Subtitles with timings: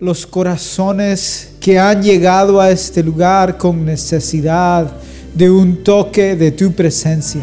[0.00, 4.92] los corazones que han llegado a este lugar con necesidad
[5.34, 7.42] de un toque de tu presencia.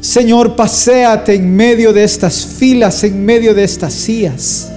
[0.00, 4.70] Señor, paséate en medio de estas filas, en medio de estas sillas.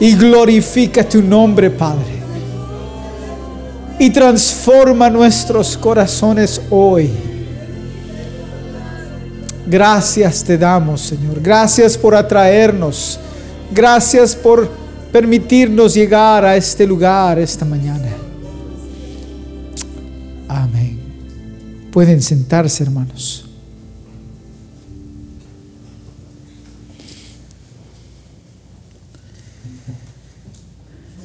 [0.00, 2.14] Y glorifica tu nombre, Padre.
[3.98, 7.10] Y transforma nuestros corazones hoy.
[9.66, 11.40] Gracias te damos, Señor.
[11.40, 13.18] Gracias por atraernos.
[13.72, 14.68] Gracias por
[15.10, 18.08] permitirnos llegar a este lugar esta mañana.
[20.48, 20.98] Amén.
[21.92, 23.46] Pueden sentarse, hermanos.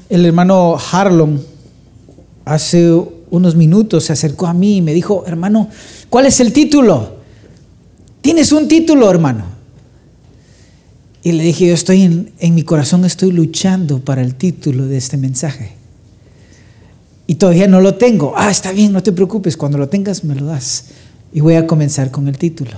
[0.08, 1.44] El hermano Harlon
[2.46, 2.92] hace
[3.30, 5.70] unos minutos se acercó a mí y me dijo, hermano,
[6.10, 7.19] ¿cuál es el título?
[8.30, 9.44] Tienes un título, hermano.
[11.24, 15.18] Y le dije, yo estoy en, mi corazón, estoy luchando para el título de este
[15.18, 15.72] mensaje.
[17.26, 18.34] Y todavía no lo tengo.
[18.38, 20.90] Ah, está bien, no te preocupes, cuando lo tengas me lo das.
[21.34, 22.74] Y voy a comenzar con el título.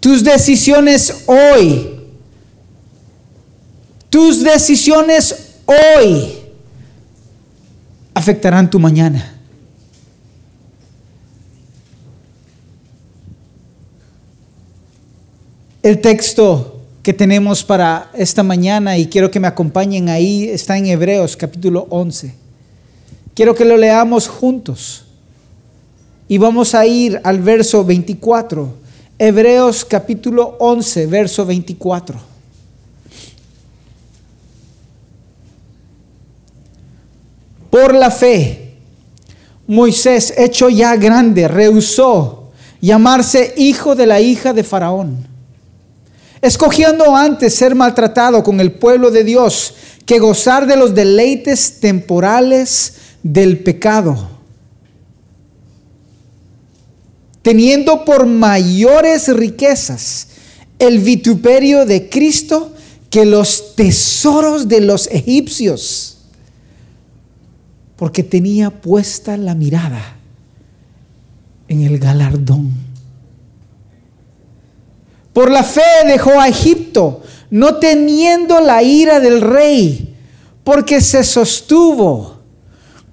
[0.00, 2.00] Tus decisiones hoy,
[4.10, 6.26] tus decisiones hoy
[8.14, 9.31] afectarán tu mañana.
[15.82, 20.86] El texto que tenemos para esta mañana y quiero que me acompañen ahí está en
[20.86, 22.32] Hebreos capítulo 11.
[23.34, 25.06] Quiero que lo leamos juntos.
[26.28, 28.72] Y vamos a ir al verso 24.
[29.18, 32.16] Hebreos capítulo 11, verso 24.
[37.70, 38.76] Por la fe,
[39.66, 45.31] Moisés, hecho ya grande, rehusó llamarse hijo de la hija de Faraón
[46.42, 52.94] escogiendo antes ser maltratado con el pueblo de Dios que gozar de los deleites temporales
[53.22, 54.28] del pecado,
[57.40, 60.26] teniendo por mayores riquezas
[60.80, 62.74] el vituperio de Cristo
[63.08, 66.18] que los tesoros de los egipcios,
[67.94, 70.16] porque tenía puesta la mirada
[71.68, 72.91] en el galardón
[75.32, 80.16] por la fe dejó a Egipto, no teniendo la ira del rey,
[80.64, 82.38] porque se sostuvo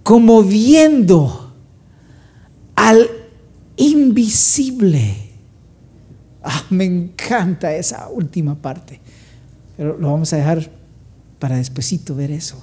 [0.03, 1.53] como viendo
[2.75, 3.09] al
[3.77, 5.15] invisible.
[6.43, 8.99] Ah, me encanta esa última parte,
[9.77, 10.69] pero lo vamos a dejar
[11.37, 12.61] para despuesito ver eso.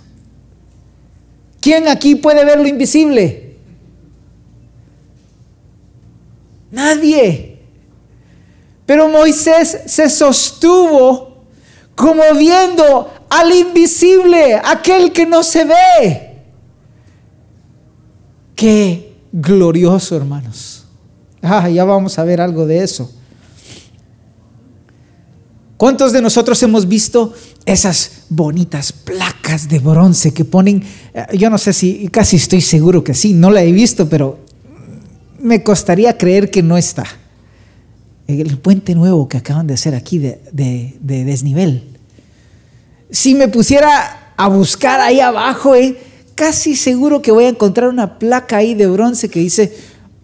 [1.60, 3.56] ¿Quién aquí puede ver lo invisible?
[6.70, 7.55] Nadie.
[8.86, 11.44] Pero Moisés se sostuvo
[11.96, 16.44] como viendo al invisible, aquel que no se ve.
[18.54, 20.84] Qué glorioso, hermanos.
[21.42, 23.12] Ah, ya vamos a ver algo de eso.
[25.76, 27.34] ¿Cuántos de nosotros hemos visto
[27.66, 30.82] esas bonitas placas de bronce que ponen?
[31.12, 34.38] Eh, yo no sé si, casi estoy seguro que sí, no la he visto, pero
[35.38, 37.04] me costaría creer que no está
[38.28, 41.84] el puente nuevo que acaban de hacer aquí de, desnivel.
[43.10, 45.96] Si me pusiera a buscar ahí abajo, eh,
[46.34, 49.72] casi seguro que voy a encontrar una placa ahí de bronce que dice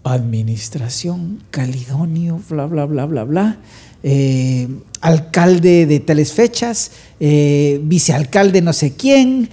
[0.05, 3.59] Administración Calidonio, bla, bla, bla, bla, bla.
[4.03, 4.69] Eh,
[5.01, 9.49] alcalde de tales fechas, eh, vicealcalde no sé quién,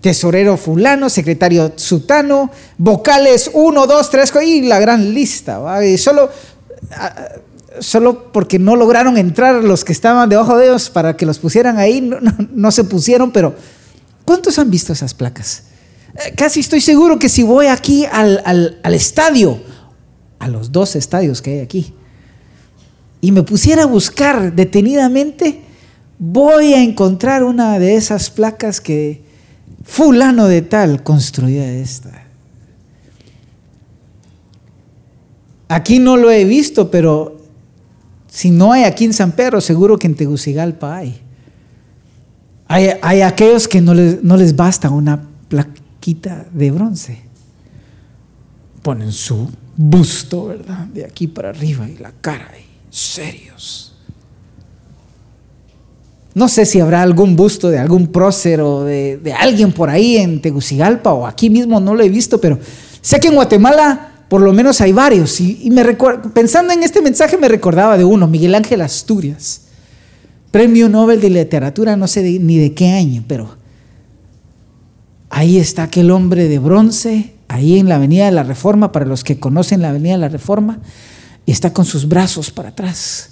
[0.00, 5.60] tesorero fulano, secretario sutano, vocales 1, 2, 3, y la gran lista.
[5.96, 6.28] Solo,
[7.80, 11.78] solo porque no lograron entrar los que estaban debajo de ellos para que los pusieran
[11.78, 12.00] ahí,
[12.52, 13.54] no, se pusieron, pero
[14.24, 15.64] ¿cuántos han visto esas placas?
[16.14, 18.42] Eh, casi estoy seguro que si voy aquí al,
[18.82, 19.60] al estadio,
[20.38, 21.94] a los dos estadios que hay aquí,
[23.20, 25.62] y me pusiera a buscar detenidamente,
[26.18, 29.24] voy a encontrar una de esas placas que
[29.82, 32.25] fulano de tal construía esta.
[35.68, 37.36] Aquí no lo he visto, pero
[38.28, 41.20] si no hay aquí en San Pedro, seguro que en Tegucigalpa hay.
[42.68, 47.22] Hay, aquellos que no les, no les basta una plaquita de bronce.
[48.82, 50.86] Ponen su busto, ¿verdad?
[50.86, 53.94] De aquí para arriba y la cara ahí, serios.
[56.34, 60.18] No sé si habrá algún busto de algún prócer o de, de alguien por ahí
[60.18, 62.58] en Tegucigalpa o aquí mismo no lo he visto, pero
[63.00, 65.40] sé que en Guatemala por lo menos hay varios.
[65.40, 65.84] Y, me
[66.34, 69.62] pensando en este mensaje me recordaba de uno, Miguel Ángel Asturias.
[70.50, 73.56] Premio Nobel de Literatura, no sé ni de qué año, pero
[75.28, 79.22] ahí está aquel hombre de bronce, ahí en la Avenida de la Reforma, para los
[79.22, 80.80] que conocen la Avenida de la Reforma,
[81.44, 83.30] y está con sus brazos para atrás,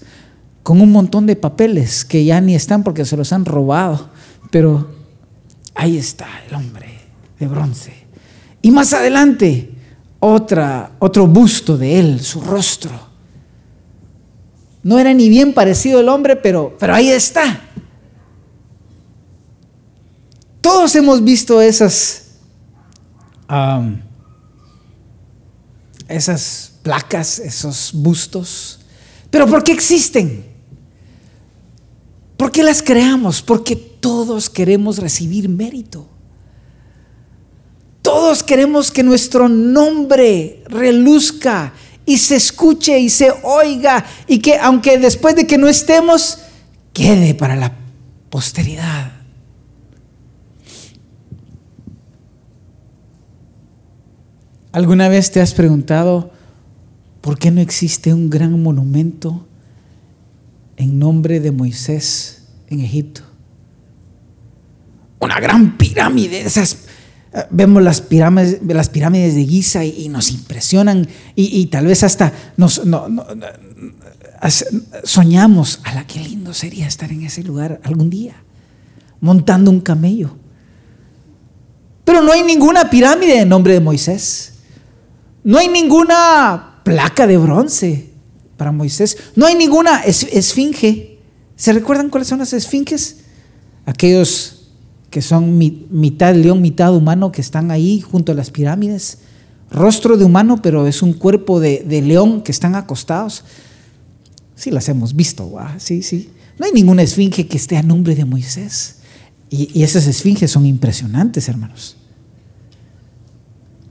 [0.63, 4.11] con un montón de papeles que ya ni están porque se los han robado,
[4.51, 4.91] pero
[5.75, 6.89] ahí está el hombre
[7.39, 7.93] de bronce.
[8.61, 9.74] Y más adelante,
[10.25, 12.93] otra, otro busto de él, su rostro.
[14.83, 17.61] No era ni bien parecido el hombre, pero, pero ahí está.
[20.61, 22.37] Todos hemos visto esas,
[26.09, 28.81] esas placas, esos bustos.
[29.31, 30.47] Pero ¿por qué existen?
[32.37, 33.43] ¿Por qué las creamos?
[33.43, 36.14] Porque todos queremos recibir mérito.
[38.25, 41.75] Todos queremos que nuestro nombre reluzca
[42.07, 46.39] y se escuche y se oiga y que aunque después de que no estemos,
[46.95, 47.77] quede para la
[48.31, 49.13] posteridad.
[54.73, 56.31] ¿Alguna vez te has preguntado
[57.21, 59.47] por qué no existe un gran monumento
[60.79, 63.21] en nombre de Moisés en Egipto?
[65.21, 66.84] Una gran pirámide, esas
[67.51, 72.83] vemos las pirámides, las pirámides de Giza y, nos impresionan y, tal vez hasta nos
[75.05, 78.35] soñamos, a la qué lindo sería estar en ese lugar algún día,
[79.21, 80.37] montando un camello.
[82.05, 84.53] Pero no hay ninguna pirámide en nombre de Moisés.
[85.43, 88.11] No hay ninguna placa de bronce
[88.57, 89.17] para Moisés.
[89.35, 91.19] No hay ninguna esfinge.
[91.57, 93.21] ¿Se recuerdan cuáles son las esfinges?
[93.87, 94.64] Aquellos
[95.15, 99.19] que son mitad león, mitad humano, que están ahí junto a las pirámides.
[99.71, 103.45] Rostro de humano, pero es un cuerpo de, león que están acostados.
[104.57, 106.31] Sí, las hemos visto, sí, sí.
[106.59, 108.97] No hay ninguna esfinge que esté a nombre de Moisés.
[109.51, 111.97] Y, esas esfinges son impresionantes, hermanos.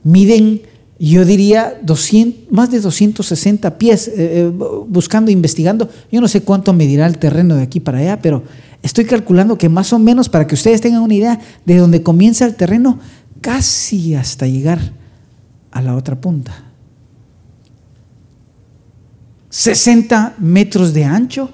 [0.04, 0.64] Miden,
[1.00, 4.52] yo diría, 200, más de 260 pies, eh, eh,
[4.90, 5.90] buscando, investigando.
[6.12, 8.44] Yo no sé cuánto medirá el terreno de aquí para allá, pero
[8.84, 12.46] Estoy calculando que más o menos, para que ustedes tengan una idea, de donde comienza
[12.46, 13.00] el terreno,
[13.40, 14.80] casi hasta llegar
[15.72, 16.54] a la otra punta.
[19.50, 21.50] 60 metros de ancho.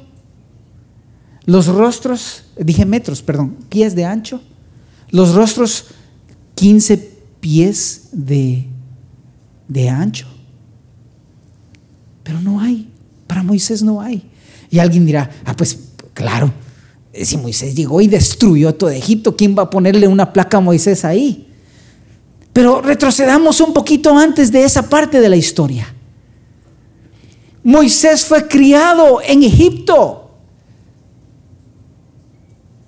[1.45, 4.41] Los rostros, dije metros, perdón, pies de ancho.
[5.11, 5.85] Los rostros,
[6.55, 6.97] 15
[7.39, 8.65] pies de,
[9.67, 10.27] de ancho.
[12.23, 12.91] Pero no hay,
[13.27, 14.29] para Moisés no hay.
[14.71, 15.77] Y alguien dirá, ah, pues
[16.13, 16.51] claro,
[17.13, 21.03] si Moisés llegó y destruyó todo Egipto, ¿quién va a ponerle una placa a Moisés
[21.05, 21.47] ahí?
[22.53, 25.93] Pero retrocedamos un poquito antes de esa parte de la historia.
[27.63, 30.31] Moisés fue criado en Egipto.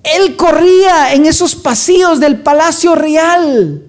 [0.04, 3.86] Él corría en esos pasillos del palacio real.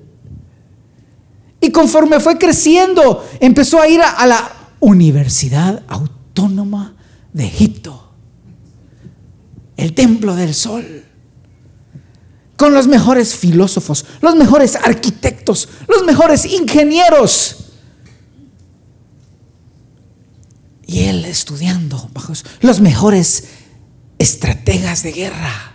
[1.61, 6.97] Y conforme fue creciendo, empezó a ir a, la Universidad Autónoma
[7.33, 8.02] de Egipto
[9.77, 11.05] el templo del sol,
[12.57, 17.57] con los mejores filósofos, los mejores arquitectos, los mejores ingenieros.
[20.87, 23.45] Y él estudiando bajo los mejores
[24.19, 25.73] estrategas de guerra.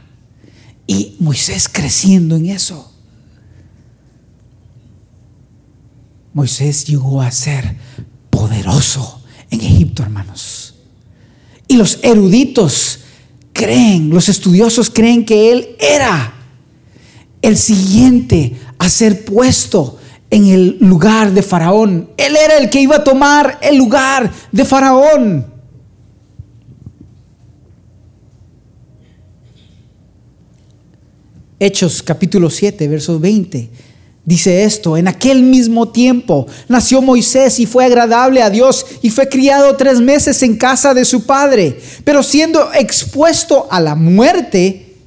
[0.86, 2.94] Y Moisés creciendo en eso.
[6.34, 7.76] Moisés llegó a ser
[8.30, 10.76] poderoso en Egipto, hermanos.
[11.68, 13.00] Y los eruditos
[13.58, 16.34] creen, los estudiosos creen que él era
[17.42, 19.98] el siguiente a ser puesto
[20.30, 22.10] en el lugar de Faraón.
[22.18, 25.46] Él era el que iba a tomar el lugar de Faraón.
[31.60, 33.70] Hechos capítulo 7, verso 20.
[34.28, 39.30] Dice esto, en aquel mismo tiempo nació Moisés y fue agradable a Dios y fue
[39.30, 44.98] criado tres meses en casa de su padre, pero siendo expuesto a la muerte,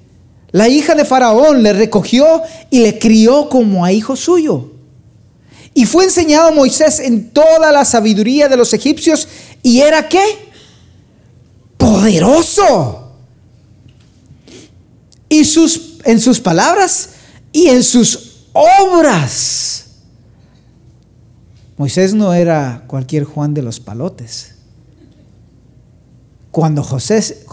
[0.52, 4.70] la hija de Faraón le recogió y le crió como a hijo suyo.
[5.74, 9.28] Y fue enseñado Moisés en toda la sabiduría de los egipcios
[9.62, 10.24] y era qué?
[11.76, 13.12] Poderoso.
[15.28, 17.10] Y sus, en sus palabras
[17.52, 19.86] y en sus obras.
[21.76, 24.54] Moisés no era cualquier Juan de los palotes.
[26.50, 27.44] Cuando, José,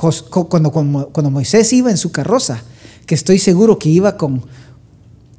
[0.50, 2.62] cuando, Moisés iba en su carroza,
[3.06, 4.44] que estoy seguro que iba con,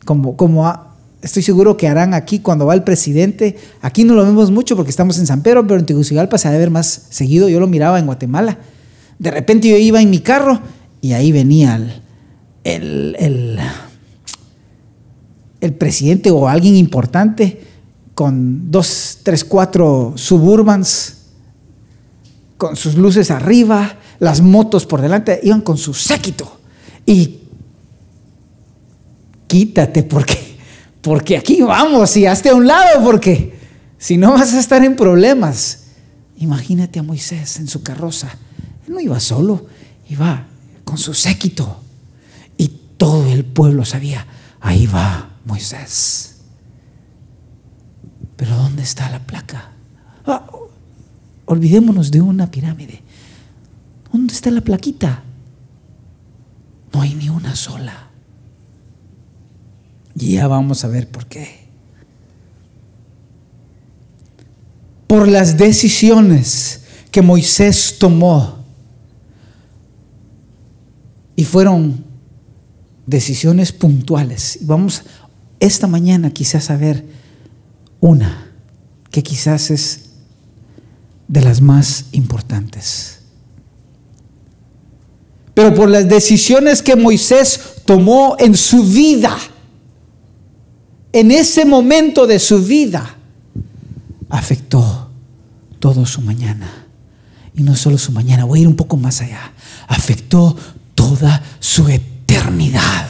[0.05, 0.87] como,
[1.21, 4.91] estoy seguro que harán aquí cuando va el presidente, aquí no lo vemos mucho porque
[4.91, 7.99] estamos en San Pedro, pero en Tegucigalpa se debe ver más seguido, yo lo miraba
[7.99, 8.59] en Guatemala.
[9.19, 10.61] De repente yo iba en mi carro
[11.01, 11.77] y ahí venía
[12.65, 13.59] el, el,
[15.73, 17.65] presidente o alguien importante
[18.15, 21.19] con dos, tres, cuatro suburbans,
[22.57, 26.61] con sus luces arriba, las motos por delante, iban con su séquito.
[27.07, 27.39] Y
[29.47, 30.59] quítate porque,
[31.01, 33.57] porque aquí vamos y hazte a un lado porque
[33.99, 35.85] si no vas a estar en problemas.
[36.39, 38.31] Imagínate a Moisés en su carroza.
[38.87, 39.67] Él no iba solo,
[40.09, 40.47] iba
[40.85, 41.81] con su séquito.
[42.57, 44.27] Y todo el pueblo sabía,
[44.61, 46.37] ahí va Moisés.
[48.37, 49.73] Pero ¿dónde está la placa?
[50.25, 50.47] Ah,
[51.47, 53.03] olvidémonos de una pirámide.
[54.13, 55.25] ¿Dónde está la plaquita?
[56.93, 58.11] No hay ni una sola.
[60.15, 61.67] Y ya vamos a ver por qué.
[65.07, 68.59] Por las decisiones que Moisés tomó.
[71.35, 72.05] Y fueron
[73.07, 74.59] decisiones puntuales.
[74.63, 75.03] Vamos
[75.61, 77.05] esta mañana quizás a ver
[78.01, 78.53] una
[79.11, 80.11] que quizás es
[81.27, 83.21] de las más importantes.
[85.55, 89.37] Pero por las decisiones que Moisés tomó en su vida,
[91.13, 93.17] en ese momento de su vida,
[94.29, 95.11] afectó
[95.81, 96.87] todo su mañana.
[97.55, 99.53] Y no solo su mañana, voy a ir un poco más allá.
[99.89, 100.57] Afectó
[100.95, 103.09] toda su eternidad.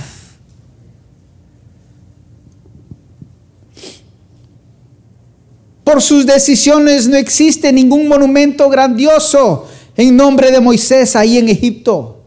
[5.88, 9.66] Por sus decisiones no existe ningún monumento grandioso
[9.97, 12.25] en nombre de Moisés ahí en Egipto.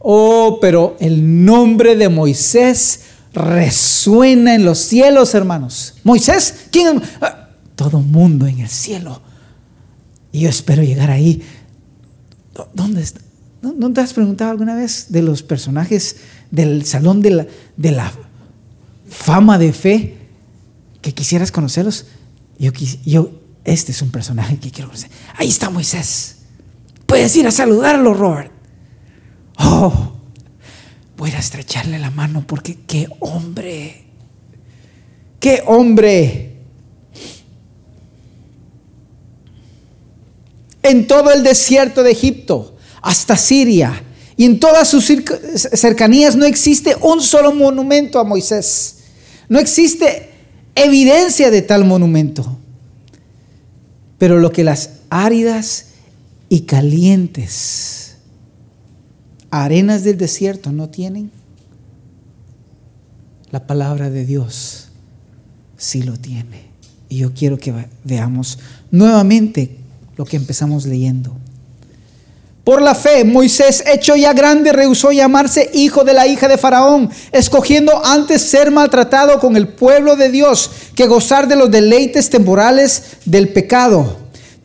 [0.00, 5.94] Oh, pero el nombre de Moisés resuena en los cielos, hermanos.
[6.04, 7.00] Moisés, ¿quién?
[7.22, 9.22] Ah, todo mundo en el cielo.
[10.30, 11.42] Y yo espero llegar ahí.
[12.74, 13.22] ¿Dónde está?
[13.62, 16.16] ¿No te has preguntado alguna vez de los personajes
[16.50, 17.46] del salón de la,
[17.78, 18.12] de la
[19.08, 20.18] fama de fe
[21.00, 22.04] que quisieras conocerlos?
[22.58, 22.72] Yo,
[23.04, 23.30] yo,
[23.64, 25.10] este es un personaje que quiero conocer.
[25.36, 26.36] Ahí está Moisés.
[27.06, 28.52] Puedes ir a saludarlo, Robert.
[29.58, 30.12] Oh,
[31.16, 34.06] voy a estrecharle la mano porque qué hombre.
[35.40, 36.56] Qué hombre.
[40.82, 44.02] En todo el desierto de Egipto, hasta Siria
[44.36, 45.10] y en todas sus
[45.72, 48.98] cercanías no existe un solo monumento a Moisés.
[49.48, 50.25] No existe
[50.76, 52.56] evidencia de tal monumento.
[54.18, 55.88] Pero lo que las áridas
[56.48, 58.16] y calientes
[59.50, 61.30] arenas del desierto no tienen,
[63.50, 64.88] la palabra de Dios
[65.76, 66.66] sí lo tiene.
[67.08, 67.72] Y yo quiero que
[68.04, 68.58] veamos
[68.90, 69.76] nuevamente
[70.16, 71.36] lo que empezamos leyendo.
[72.66, 77.08] Por la fe, Moisés, hecho ya grande, rehusó llamarse hijo de la hija de Faraón,
[77.30, 83.18] escogiendo antes ser maltratado con el pueblo de Dios que gozar de los deleites temporales
[83.24, 84.16] del pecado,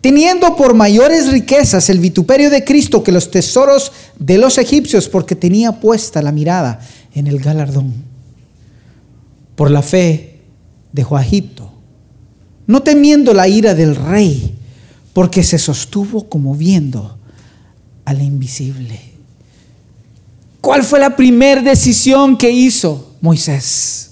[0.01, 5.35] teniendo por mayores riquezas el vituperio de Cristo que los tesoros de los egipcios, porque
[5.35, 6.79] tenía puesta la mirada
[7.13, 7.93] en el galardón.
[9.55, 10.39] Por la fe
[10.91, 11.71] dejó a Egipto,
[12.65, 14.55] no temiendo la ira del rey,
[15.13, 17.20] porque se sostuvo como viendo
[18.19, 18.99] invisible.
[20.59, 24.11] ¿Cuál fue la primera decisión que hizo Moisés?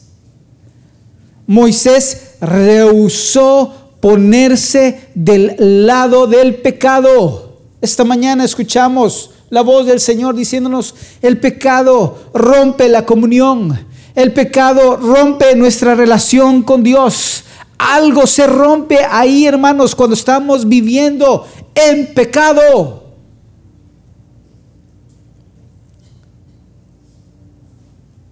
[1.46, 5.56] Moisés rehusó ponerse del
[5.88, 7.60] lado del pecado.
[7.82, 14.98] Esta mañana escuchamos la voz del Señor diciéndonos, el pecado rompe la comunión, el pecado
[14.98, 17.44] rompe nuestra relación con Dios.
[17.78, 22.99] Algo se rompe ahí, hermanos, cuando estamos viviendo en pecado.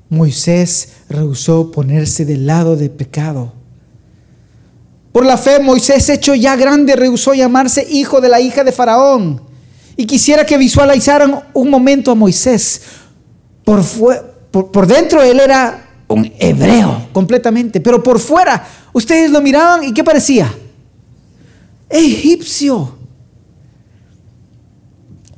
[0.10, 3.54] Moisés rehusó ponerse del lado de pecado.
[5.12, 9.42] Por la fe, Moisés, hecho ya grande, rehusó llamarse hijo de la hija de Faraón.
[9.96, 12.82] Y quisiera que visualizaran un momento a Moisés.
[13.66, 13.82] Por,
[14.52, 19.94] por, por dentro él era un hebreo completamente, pero por fuera ustedes lo miraban y
[19.94, 20.54] ¿qué parecía?
[21.90, 22.96] Egipcio.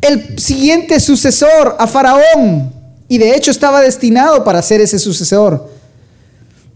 [0.01, 2.78] El siguiente sucesor a Faraón
[3.09, 5.69] y de hecho estaba destinado para ser ese sucesor.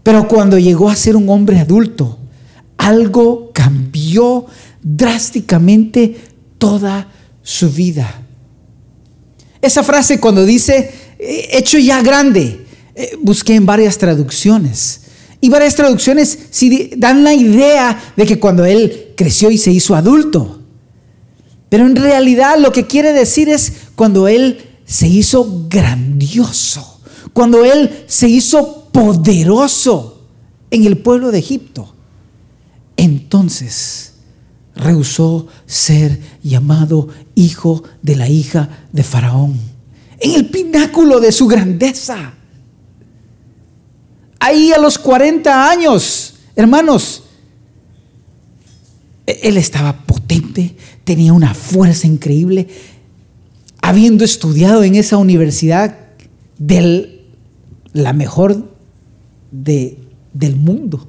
[0.02, 2.18] Pero cuando llegó a ser un hombre adulto,
[2.76, 4.44] algo cambió
[4.82, 6.16] drásticamente
[6.58, 7.08] toda
[7.42, 8.22] su vida.
[9.62, 15.00] Esa frase cuando dice, eh, hecho ya grande, eh, busqué en varias traducciones.
[15.40, 19.94] Y varias traducciones sí dan la idea de que cuando él creció y se hizo
[19.94, 20.60] adulto.
[21.68, 27.00] Pero en realidad lo que quiere decir es cuando él se hizo grandioso,
[27.32, 30.22] cuando Él se hizo poderoso
[30.70, 31.94] en el pueblo de Egipto,
[32.96, 34.14] entonces
[34.76, 39.58] rehusó ser llamado hijo de la hija de Faraón,
[40.20, 42.34] en el pináculo de su grandeza.
[44.38, 47.22] Ahí a los 40 años, hermanos,
[49.26, 52.68] él estaba potente, tenía una fuerza increíble,
[53.86, 55.94] habiendo estudiado en esa universidad
[56.56, 57.22] de
[57.92, 58.74] la mejor
[59.50, 59.98] de,
[60.32, 61.06] del mundo.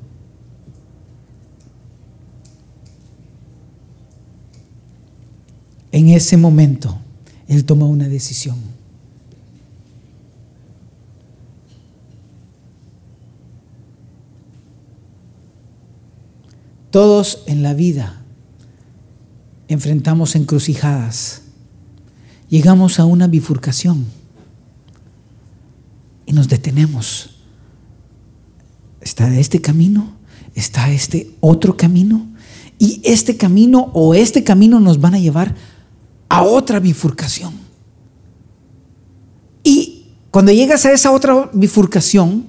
[5.94, 7.00] En ese momento,
[7.48, 8.58] él tomó una decisión.
[16.92, 18.22] Todos en la vida
[19.70, 21.45] enfrentamos encrucijadas.
[22.50, 24.06] Llegamos a una bifurcación
[26.26, 27.32] y nos detenemos.
[29.02, 30.16] Está este camino,
[30.56, 32.28] está este otro camino,
[32.78, 35.56] y este camino o este camino nos van a llevar
[36.28, 37.54] a otra bifurcación.
[39.64, 42.48] Y cuando llegas a esa otra bifurcación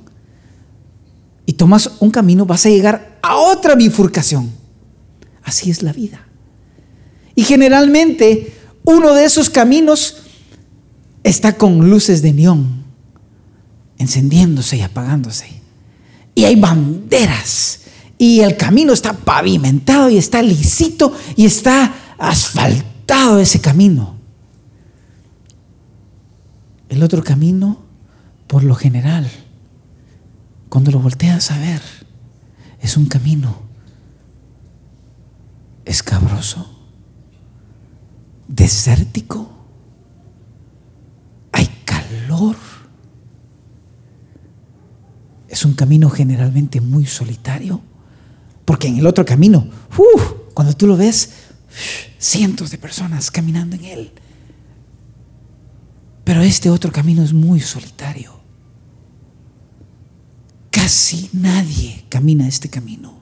[1.46, 4.50] y tomas un camino, vas a llegar a otra bifurcación.
[5.44, 6.26] Así es la vida.
[7.36, 8.55] Y generalmente
[8.86, 10.16] uno de esos caminos
[11.24, 12.84] está con luces de neón,
[13.98, 15.60] encendiéndose y apagándose.
[16.34, 17.80] Y hay banderas.
[18.16, 24.14] Y el camino está pavimentado y está lisito y está asfaltado ese camino.
[26.88, 27.82] El otro camino,
[28.46, 29.28] por lo general,
[30.68, 31.82] cuando lo volteas a ver,
[32.80, 33.62] es un camino
[35.84, 36.75] escabroso,
[38.48, 39.50] desértico,
[41.52, 42.56] hay calor.
[45.48, 47.80] Es un camino generalmente muy solitario,
[48.64, 49.68] porque en el otro camino,
[50.54, 51.30] cuando tú lo ves,
[52.18, 54.12] cientos de personas caminando en él.
[56.24, 58.40] Pero este otro camino es muy solitario.
[60.72, 63.15] Casi nadie camina este camino.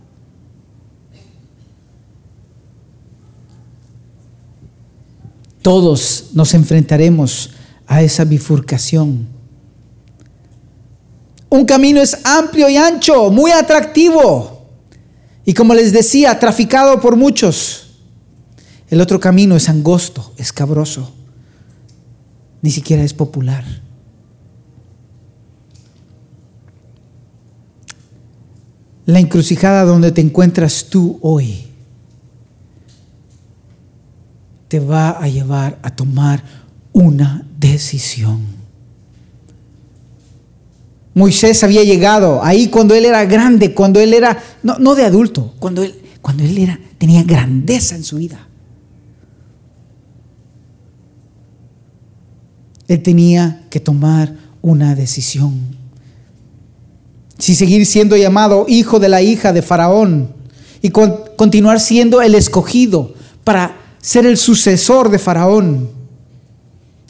[5.64, 7.52] Todos nos enfrentaremos
[7.86, 9.26] a esa bifurcación.
[11.48, 14.68] Un camino es amplio y ancho, muy atractivo.
[15.46, 17.94] Y como les decía, traficado por muchos.
[18.90, 21.14] El otro camino es angosto, escabroso,
[22.60, 23.64] ni siquiera es popular.
[29.06, 31.73] La encrucijada donde te encuentras tú hoy
[34.74, 36.42] te va a llevar a tomar
[36.92, 38.40] una decisión.
[41.14, 45.54] Moisés había llegado ahí cuando él era grande, cuando él era, no, no de adulto,
[45.60, 48.48] cuando él, cuando él era, tenía grandeza en su vida.
[52.88, 55.68] Él tenía que tomar una decisión.
[57.38, 60.34] Si seguir siendo llamado hijo de la hija de Faraón
[60.82, 65.88] y continuar siendo el escogido para ser el sucesor de Faraón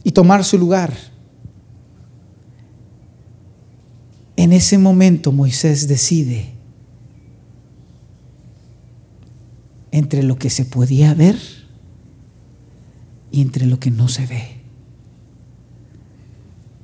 [0.05, 0.95] y tomar su lugar.
[4.37, 6.53] En ese momento Moisés decide
[9.91, 11.37] entre lo que se podía ver
[13.33, 14.65] y entre lo que no se ve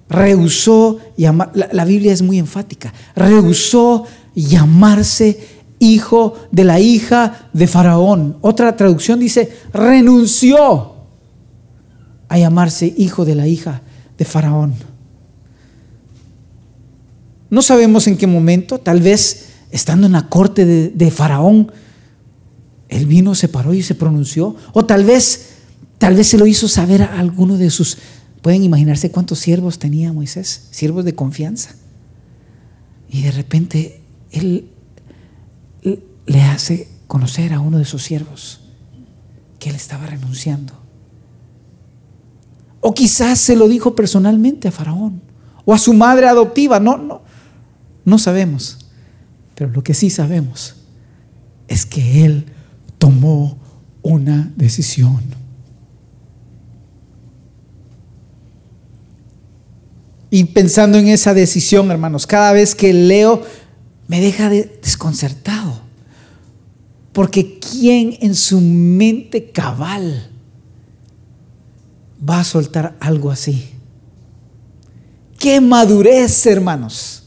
[0.08, 8.36] rehusó llamar, la, Biblia es muy enfática, rehusó llamarse hijo de la hija de Faraón.
[8.40, 10.94] Otra traducción dice, renunció
[12.28, 13.82] a llamarse hijo de la hija
[14.16, 14.74] de Faraón.
[17.50, 21.72] No sabemos en qué momento, tal vez estando en la corte de, Faraón,
[22.88, 25.48] él vino, se paró y se pronunció, o tal vez,
[25.98, 27.98] tal vez se lo hizo saber a alguno de sus
[28.42, 31.74] Pueden imaginarse cuántos siervos tenía Moisés, siervos de confianza.
[33.10, 34.70] Y de repente él
[35.82, 38.60] le hace conocer a uno de sus siervos
[39.58, 40.74] que él estaba renunciando.
[42.80, 45.20] O quizás se lo dijo personalmente a Faraón
[45.64, 47.22] o a su madre adoptiva, no, no,
[48.04, 48.78] no sabemos.
[49.54, 50.76] Pero lo que sí sabemos
[51.68, 52.46] es que él
[52.98, 53.58] tomó
[54.02, 55.20] una decisión.
[60.30, 63.42] Y pensando en esa decisión, hermanos, cada vez que leo
[64.10, 65.82] me deja desconcertado.
[67.12, 70.28] Porque ¿quién en su mente cabal
[72.28, 73.68] va a soltar algo así?
[75.38, 77.22] Qué madurez, hermanos.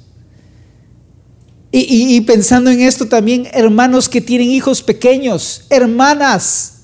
[1.71, 6.81] Y, pensando en esto también, hermanos que tienen hijos pequeños, hermanas.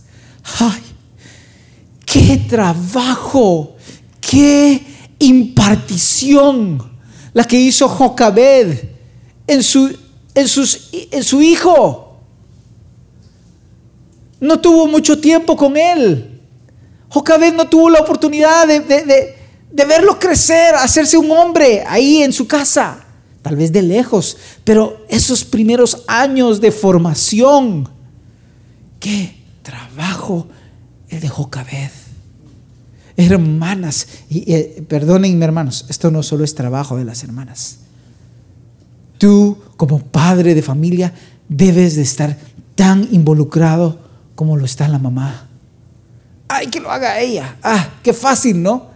[0.59, 0.81] Ay,
[2.05, 3.75] qué trabajo,
[4.21, 4.81] qué
[5.19, 6.89] impartición
[7.33, 8.98] la que hizo Jocabed
[9.49, 9.95] en su,
[10.35, 12.17] en, sus, en su hijo.
[14.39, 16.41] No tuvo mucho tiempo con él.
[17.09, 22.47] Jocabed no tuvo la oportunidad de, de verlo crecer, hacerse un hombre ahí en su
[22.47, 23.05] casa
[23.41, 27.89] tal vez de lejos, pero esos primeros años de formación,
[28.99, 30.47] qué trabajo
[31.07, 31.89] el de Jocabed.
[33.17, 37.79] Hermanas, y, eh, perdónenme hermanos, esto no solo es trabajo de las hermanas.
[39.19, 41.13] Tú como padre de familia
[41.47, 42.35] debes de estar
[42.73, 43.99] tan involucrado
[44.33, 45.49] como lo está la mamá.
[46.47, 47.57] Ay, que lo haga ella.
[47.61, 48.89] Ah, qué fácil, ¿no?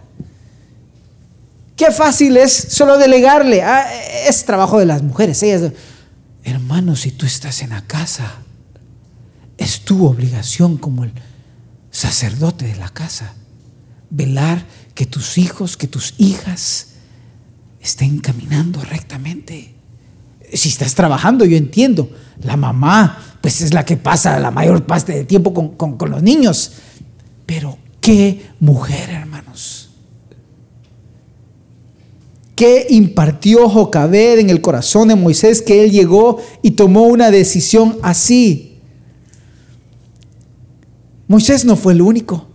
[1.76, 3.62] Qué fácil es solo delegarle.
[3.62, 3.86] Ah,
[4.26, 5.42] es trabajo de las mujeres.
[5.42, 5.72] Ellas,
[6.42, 8.32] hermano, si tú estás en la casa,
[9.58, 11.12] es tu obligación como el
[11.90, 13.34] sacerdote de la casa
[14.10, 16.94] velar que tus hijos, que tus hijas
[17.80, 19.73] estén caminando rectamente.
[20.52, 22.10] Si estás trabajando, yo entiendo.
[22.42, 26.22] La mamá, pues es la que pasa la mayor parte del tiempo con, con los
[26.22, 26.72] niños.
[27.46, 29.84] Pero qué mujer, hermanos
[32.54, 37.98] que impartió Jocabed en el corazón de Moisés que él llegó y tomó una decisión
[38.02, 38.78] así.
[41.26, 42.46] Moisés no fue el único.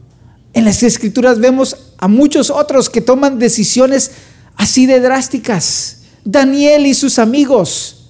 [0.54, 4.12] En las escrituras vemos a muchos otros que toman decisiones
[4.56, 5.98] así de drásticas.
[6.32, 8.08] Daniel y sus amigos,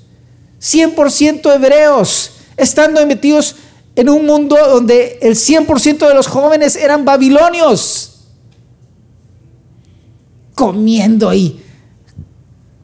[0.62, 3.56] 100% hebreos, estando metidos
[3.96, 8.26] en un mundo donde el 100% de los jóvenes eran babilonios,
[10.56, 11.64] comiendo ahí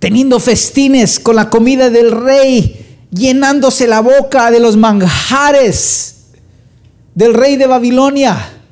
[0.05, 6.25] teniendo festines con la comida del rey, llenándose la boca de los manjares
[7.15, 8.64] del rey de Babilonia.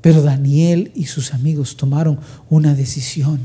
[0.00, 3.40] Pero Daniel y sus amigos tomaron una decisión.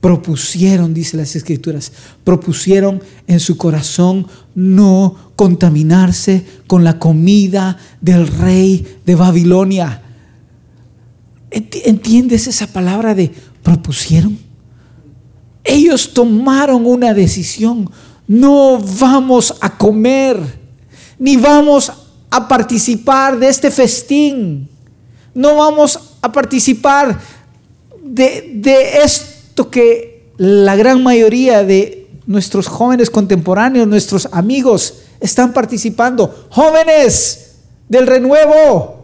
[0.00, 1.92] Propusieron, dice las escrituras,
[2.24, 10.02] propusieron en su corazón no contaminarse con la comida del rey de Babilonia.
[11.50, 13.30] ¿Entiendes esa palabra de
[13.62, 14.38] propusieron?
[15.64, 17.90] Ellos tomaron una decisión.
[18.26, 20.40] No vamos a comer,
[21.18, 21.92] ni vamos
[22.30, 24.68] a participar de este festín.
[25.34, 27.20] No vamos a participar
[28.02, 36.46] de, de esto que la gran mayoría de nuestros jóvenes contemporáneos, nuestros amigos, están participando.
[36.50, 37.56] Jóvenes
[37.88, 39.00] del renuevo,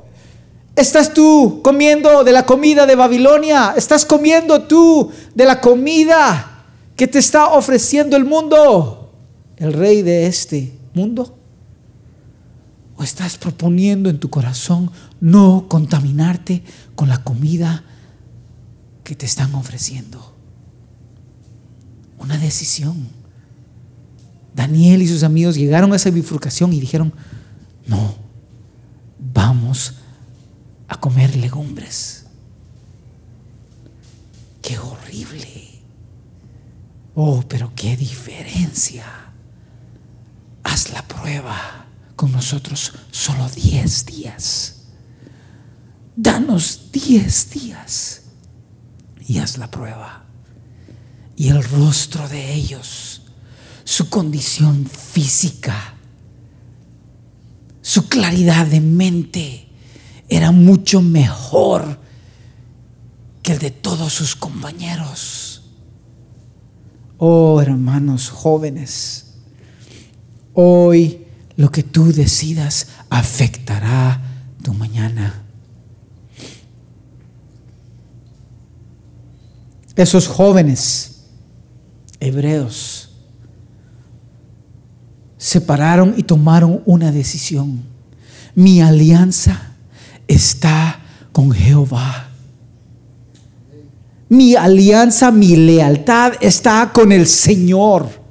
[0.76, 3.72] ¿Estás tú comiendo de la comida de Babilonia?
[3.74, 9.10] ¿Estás comiendo tú de la comida que te está ofreciendo el mundo?
[9.56, 11.34] El rey de este mundo.
[12.96, 17.84] ¿O estás proponiendo en tu corazón no contaminarte con la comida
[19.04, 20.34] que te están ofreciendo?
[22.18, 23.08] Una decisión.
[24.54, 27.12] Daniel y sus amigos llegaron a esa bifurcación y dijeron,
[27.86, 28.14] no,
[29.18, 29.96] vamos
[30.88, 32.24] a comer legumbres.
[34.62, 35.82] Qué horrible.
[37.14, 39.04] Oh, pero qué diferencia.
[40.62, 41.85] Haz la prueba
[42.16, 44.76] con nosotros solo 10 días.
[46.16, 48.22] Danos 10 días
[49.28, 50.24] y haz la prueba.
[51.36, 53.22] Y el rostro de ellos,
[53.84, 55.94] su condición física,
[57.82, 59.68] su claridad de mente,
[60.28, 62.00] era mucho mejor
[63.42, 65.62] que el de todos sus compañeros.
[67.18, 69.34] Oh, hermanos jóvenes,
[70.54, 71.25] hoy
[71.56, 74.20] lo que tú decidas afectará
[74.62, 75.42] tu mañana.
[79.94, 81.24] Esos jóvenes
[82.20, 83.08] hebreos
[85.38, 87.82] se pararon y tomaron una decisión.
[88.54, 89.74] Mi alianza
[90.28, 91.00] está
[91.32, 92.30] con Jehová.
[94.28, 98.25] Mi alianza, mi lealtad está con el Señor.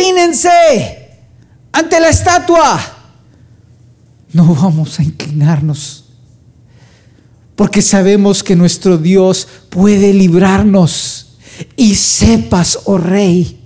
[0.00, 1.10] Inclínense
[1.72, 2.80] ante la estatua.
[4.32, 6.04] No vamos a inclinarnos
[7.54, 11.36] porque sabemos que nuestro Dios puede librarnos.
[11.76, 13.60] Y sepas, oh rey,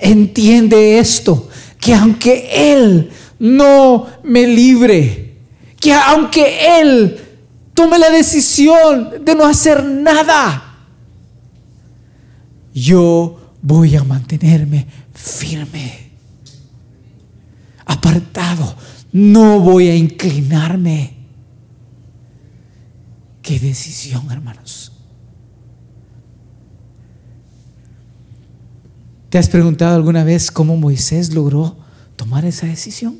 [0.00, 5.36] Entiende esto, que aunque Él no me libre,
[5.78, 7.20] que aunque Él
[7.74, 10.78] tome la decisión de no hacer nada,
[12.72, 16.10] yo voy a mantenerme firme,
[17.86, 18.74] apartado,
[19.12, 21.16] no voy a inclinarme.
[23.42, 24.92] Qué decisión, hermanos.
[29.30, 31.76] ¿Te has preguntado alguna vez cómo Moisés logró
[32.16, 33.19] tomar esa decisión?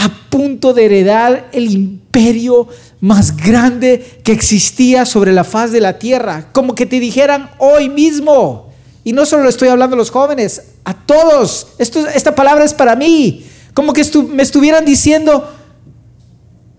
[0.00, 2.68] A punto de heredar el imperio
[3.00, 6.52] más grande que existía sobre la faz de la tierra.
[6.52, 8.68] Como que te dijeran hoy mismo.
[9.02, 11.68] Y no solo estoy hablando a los jóvenes, a todos.
[11.78, 13.44] Esta palabra es para mí.
[13.74, 15.52] Como que me estuvieran diciendo,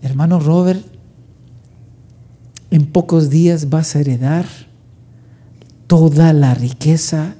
[0.00, 0.82] hermano Robert,
[2.70, 4.46] en pocos días vas a heredar
[5.86, 7.34] toda la riqueza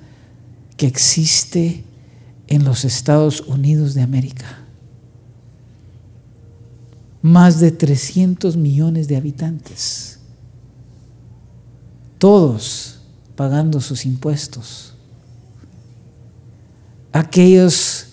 [0.77, 1.85] que existe
[2.49, 4.60] en los Estados Unidos de América.
[7.23, 10.21] Más de 300 millones de habitantes,
[12.19, 13.01] todos
[13.37, 14.95] pagando sus impuestos.
[17.13, 18.09] Aquellos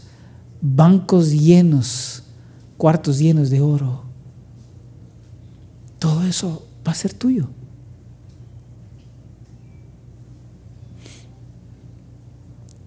[0.61, 2.23] bancos llenos,
[2.77, 4.03] cuartos llenos de oro,
[5.99, 7.49] todo eso va a ser tuyo.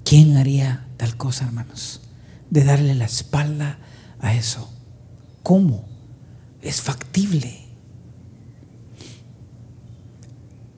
[0.04, 2.00] ¿Quién haría tal cosa, hermanos?
[2.50, 3.78] De darle la espalda
[4.18, 4.68] a eso.
[5.42, 5.89] ¿Cómo?
[6.62, 7.58] Es factible.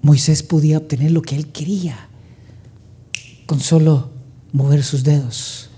[0.02, 2.08] Moisés podía obtener lo que él quería
[3.46, 4.10] con solo
[4.52, 5.70] mover sus dedos.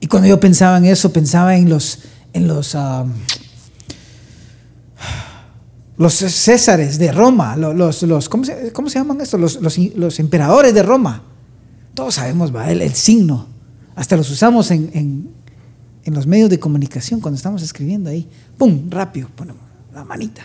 [0.00, 2.00] Y cuando yo pensaba en eso, pensaba en los,
[2.32, 3.04] en los, ah,
[5.96, 9.60] los césares de Roma, los, los, ¿cómo, se, llaman estos?
[9.60, 11.24] Los, los emperadores de Roma
[11.98, 13.48] todos sabemos, va, el, signo.
[13.96, 14.70] Hasta los usamos
[16.08, 18.28] en, los medios de comunicación cuando estamos escribiendo ahí.
[18.56, 18.90] ¡Pum!
[18.90, 20.42] Rápido, ponemos la manita.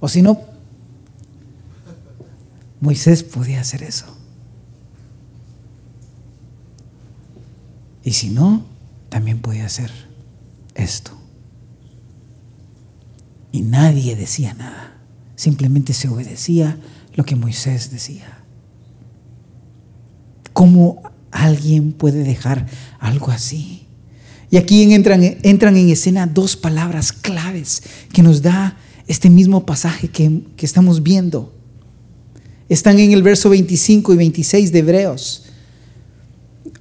[0.00, 0.40] O si no,
[2.80, 4.06] Moisés podía hacer eso.
[8.04, 8.64] Y si no,
[9.08, 9.90] también podía hacer
[10.74, 11.12] esto.
[13.52, 14.96] Y nadie decía nada.
[15.36, 16.78] Simplemente se obedecía
[17.14, 18.38] lo que Moisés decía.
[20.52, 22.66] ¿Cómo alguien puede dejar
[22.98, 23.81] algo así?
[24.52, 30.08] Y aquí entran, entran en escena dos palabras claves que nos da este mismo pasaje
[30.08, 31.54] que, que estamos viendo.
[32.68, 35.44] Están en el verso 25 y 26 de Hebreos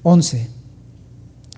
[0.04, 0.50] 11.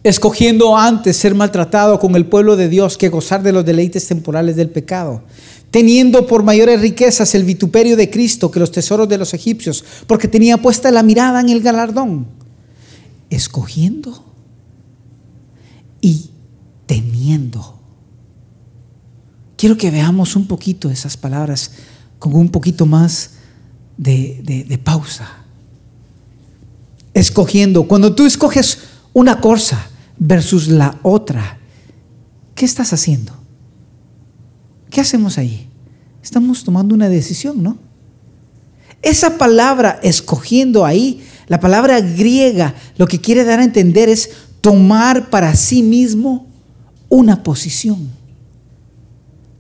[0.04, 4.56] Escogiendo antes ser maltratado con el pueblo de Dios que gozar de los deleites temporales
[4.56, 5.24] del pecado
[5.72, 10.28] teniendo por mayores riquezas el vituperio de Cristo que los tesoros de los egipcios, porque
[10.28, 12.28] tenía puesta la mirada en el galardón,
[13.32, 14.33] escogiendo
[16.04, 16.30] y
[16.86, 17.80] teniendo.
[19.56, 21.72] Quiero que veamos un poquito esas palabras
[22.20, 23.36] con un poquito más
[23.98, 25.30] de, de pausa.
[27.14, 28.80] Escogiendo, cuando tú escoges
[29.14, 29.88] una cosa
[30.18, 31.58] versus la otra,
[32.54, 33.32] ¿qué estás haciendo?
[34.90, 35.70] ¿Qué hacemos ahí?
[36.22, 37.78] Estamos tomando una decisión, ¿no?
[39.02, 44.32] Esa palabra escogiendo ahí, la palabra griega, lo que quiere dar a entender es
[44.64, 46.48] tomar para sí mismo
[47.10, 48.10] una posición.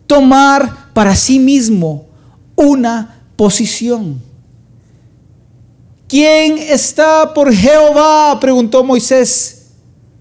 [0.08, 2.06] Tomar para sí mismo
[2.56, 4.22] una posición.
[6.08, 8.40] ¿Quién está por Jehová?
[8.40, 9.72] preguntó Moisés.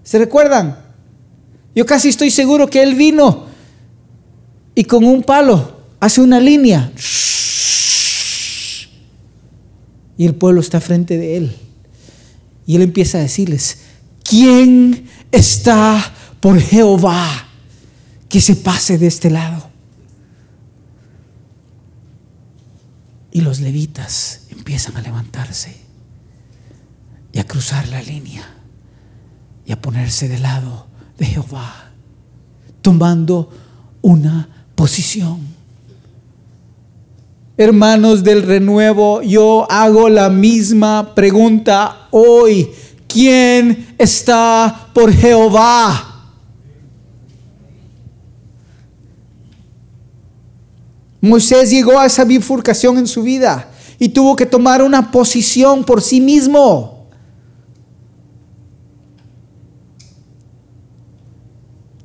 [0.03, 0.77] ¿Se recuerdan?
[1.73, 3.45] Yo casi estoy seguro que él vino
[4.75, 6.91] y con un palo hace una línea.
[10.17, 11.55] Y el pueblo está frente de él.
[12.65, 13.82] Y él empieza a decirles,
[14.33, 17.45] ¿quién está por Jehová
[18.27, 19.69] que se pase de este lado?
[23.31, 25.75] Y los levitas empiezan a levantarse
[27.31, 28.43] y a cruzar la línea
[29.67, 30.87] y a ponerse del lado
[31.19, 31.91] de Jehová,
[32.81, 33.51] tomando
[34.01, 35.41] una posición.
[37.55, 42.71] Hermanos del renuevo, yo hago la misma pregunta hoy.
[43.13, 46.31] ¿Quién está por Jehová?
[51.21, 56.01] Moisés llegó a esa bifurcación en su vida y tuvo que tomar una posición por
[56.01, 57.07] sí mismo.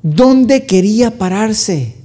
[0.03, 1.97] ¿Dónde quería pararse?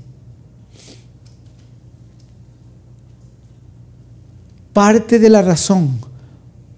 [4.72, 6.12] Parte de la razón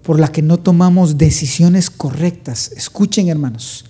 [0.06, 2.70] por la que no tomamos decisiones correctas.
[2.76, 3.86] Escuchen hermanos,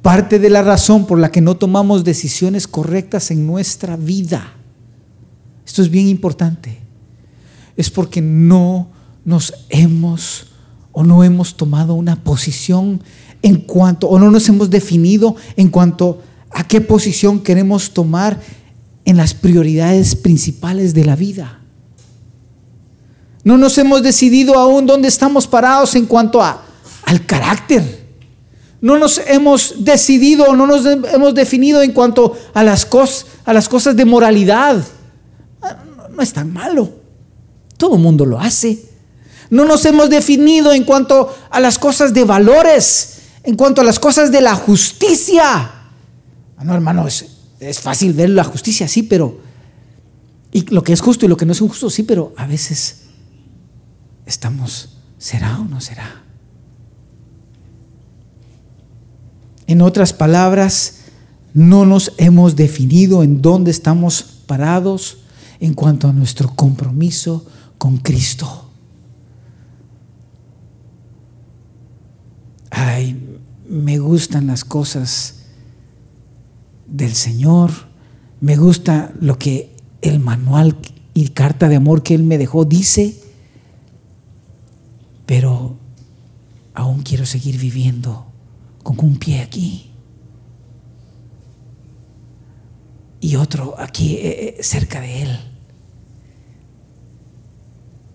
[0.00, 4.52] parte de la razón por la que no tomamos decisiones correctas en nuestra vida,
[5.66, 6.78] esto es bien importante,
[7.76, 8.90] es porque no
[9.24, 10.46] nos hemos
[10.92, 13.02] o no hemos tomado una posición
[13.42, 18.40] en cuanto, o no nos hemos definido en cuanto a qué posición queremos tomar
[19.04, 21.60] en las prioridades principales de la vida.
[23.46, 26.64] No nos hemos decidido aún dónde estamos parados en cuanto a,
[27.04, 28.08] al carácter.
[28.80, 33.68] No nos hemos decidido, no nos hemos definido en cuanto a las, cosas, a las
[33.68, 34.84] cosas de moralidad.
[35.62, 35.76] Ah,
[36.10, 36.90] no es tan malo.
[37.78, 38.84] Todo el mundo lo hace.
[39.48, 44.00] No nos hemos definido en cuanto a las cosas de valores, en cuanto a las
[44.00, 45.44] cosas de la justicia.
[46.56, 47.24] Ah, no, hermano, es,
[47.60, 49.38] es fácil ver la justicia, sí, pero...
[50.50, 53.05] Y lo que es justo y lo que no es injusto, sí, pero a veces
[54.26, 56.22] estamos, ¿será o no será?
[59.66, 61.04] En otras palabras,
[61.54, 65.18] no nos hemos definido en dónde estamos parados
[65.58, 67.46] en cuanto a nuestro compromiso
[67.78, 68.66] con Cristo.
[72.76, 75.46] ay, me gustan las cosas
[76.86, 77.70] del Señor,
[78.40, 80.76] me gusta lo que el manual
[81.14, 83.16] y carta de amor que Él me dejó dice,
[85.26, 85.76] pero
[86.74, 88.26] aún quiero seguir viviendo
[88.82, 89.90] con un pie aquí
[93.20, 95.38] y otro aquí eh, eh, cerca de Él.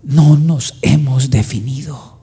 [0.04, 2.20] No nos hemos definido.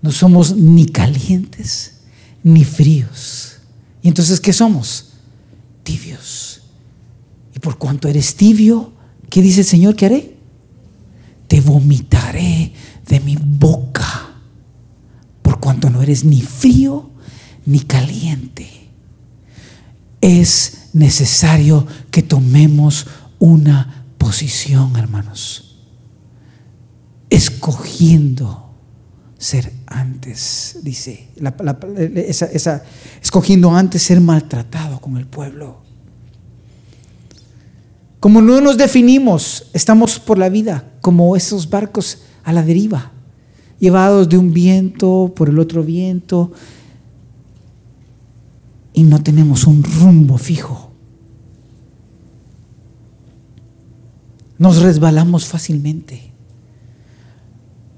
[0.00, 2.00] No somos ni calientes
[2.42, 3.58] ni fríos.
[4.02, 5.12] ¿Y entonces qué somos?
[5.82, 6.62] Tibios.
[7.54, 8.92] Y por cuanto eres tibio,
[9.28, 10.35] ¿qué dice el Señor que haré?
[11.48, 12.72] Te vomitaré
[13.06, 14.34] de mi boca.
[15.42, 17.10] Por cuanto no eres ni frío
[17.66, 18.68] ni caliente.
[20.20, 23.06] Es necesario que tomemos
[23.38, 25.76] una posición, hermanos.
[27.28, 28.66] Escogiendo
[29.38, 31.28] ser antes, dice,
[32.16, 32.82] esa,
[33.22, 35.85] escogiendo antes ser maltratado con el pueblo.
[38.20, 43.12] Como no nos definimos, estamos por la vida como esos barcos a la deriva,
[43.78, 46.52] llevados de un viento por el otro viento,
[48.92, 50.90] y no tenemos un rumbo fijo.
[54.58, 56.32] Nos resbalamos fácilmente.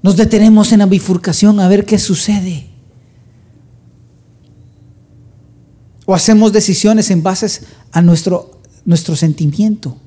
[0.03, 2.67] Nos detenemos en la bifurcación a ver qué sucede.
[6.05, 9.97] O hacemos decisiones en base a nuestro, nuestro sentimiento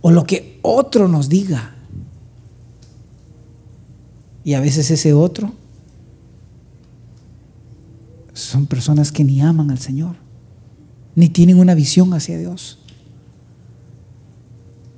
[0.00, 1.74] o lo que otro nos diga.
[4.44, 5.52] Y a veces ese otro
[8.32, 10.16] son personas que ni aman al Señor,
[11.14, 12.78] ni tienen una visión hacia Dios.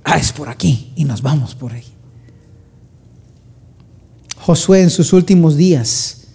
[0.05, 1.85] Ah, es por aquí y nos vamos por ahí.
[4.37, 6.29] Josué en sus últimos días,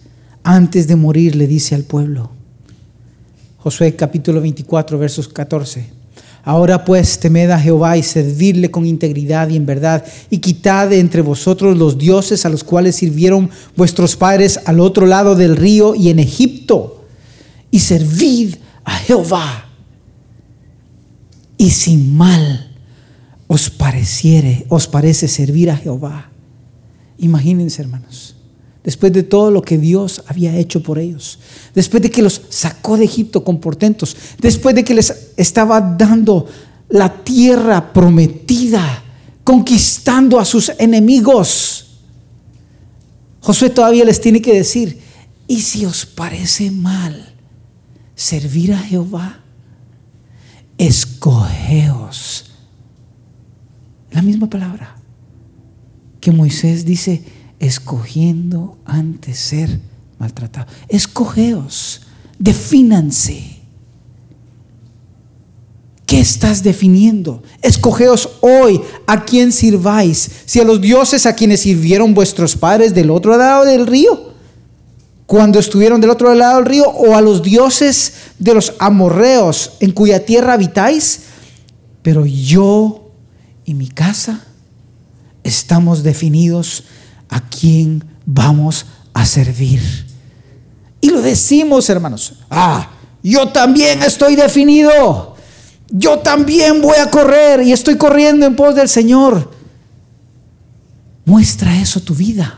[0.43, 2.31] antes de morir, le dice al pueblo,
[3.57, 5.94] Josué capítulo 24, versos 14,
[6.45, 10.99] Ahora pues temed a Jehová y servidle con integridad y en verdad, y quitad de
[10.99, 15.95] entre vosotros los dioses a los cuales sirvieron vuestros padres al otro lado del río
[15.95, 17.03] y en Egipto,
[17.71, 18.55] y servid
[18.85, 19.65] a Jehová.
[21.57, 22.71] Y sin mal
[23.47, 26.29] os pareciere, os parece servir a Jehová
[27.17, 28.34] Imagínense, hermanos,
[28.85, 31.39] después de todo lo que Dios había hecho por ellos,
[31.73, 36.45] después de que los sacó de Egipto con portentos, después de que les estaba dando
[36.89, 39.03] la tierra prometida,
[39.43, 41.81] conquistando a sus enemigos,
[43.41, 45.01] Josué todavía les tiene que decir,
[45.47, 47.33] ¿y si os parece mal
[48.15, 49.41] servir a Jehová?
[50.77, 52.51] Escogeos.
[54.11, 54.95] La misma palabra
[56.21, 57.23] que Moisés dice,
[57.65, 59.79] escogiendo antes ser
[60.19, 60.67] maltratado.
[60.87, 62.01] Escogeos,
[62.37, 63.55] defínanse.
[66.05, 67.41] ¿Qué estás definiendo?
[67.61, 70.29] Escogeos hoy a quién sirváis.
[70.45, 74.33] Si a los dioses a quienes sirvieron vuestros padres del otro lado del río,
[75.25, 79.91] cuando estuvieron del otro lado del río, o a los dioses de los amorreos en
[79.91, 81.21] cuya tierra habitáis.
[82.03, 83.09] Pero yo
[83.65, 84.45] y mi casa
[85.43, 86.83] estamos definidos
[87.35, 89.81] a quién vamos a servir.
[91.01, 92.35] Y lo decimos, hermanos.
[92.49, 92.89] Ah,
[93.21, 95.35] yo también estoy definido.
[95.89, 99.51] Yo también voy a correr y estoy corriendo en pos del Señor.
[101.25, 102.57] Muestra eso tu vida.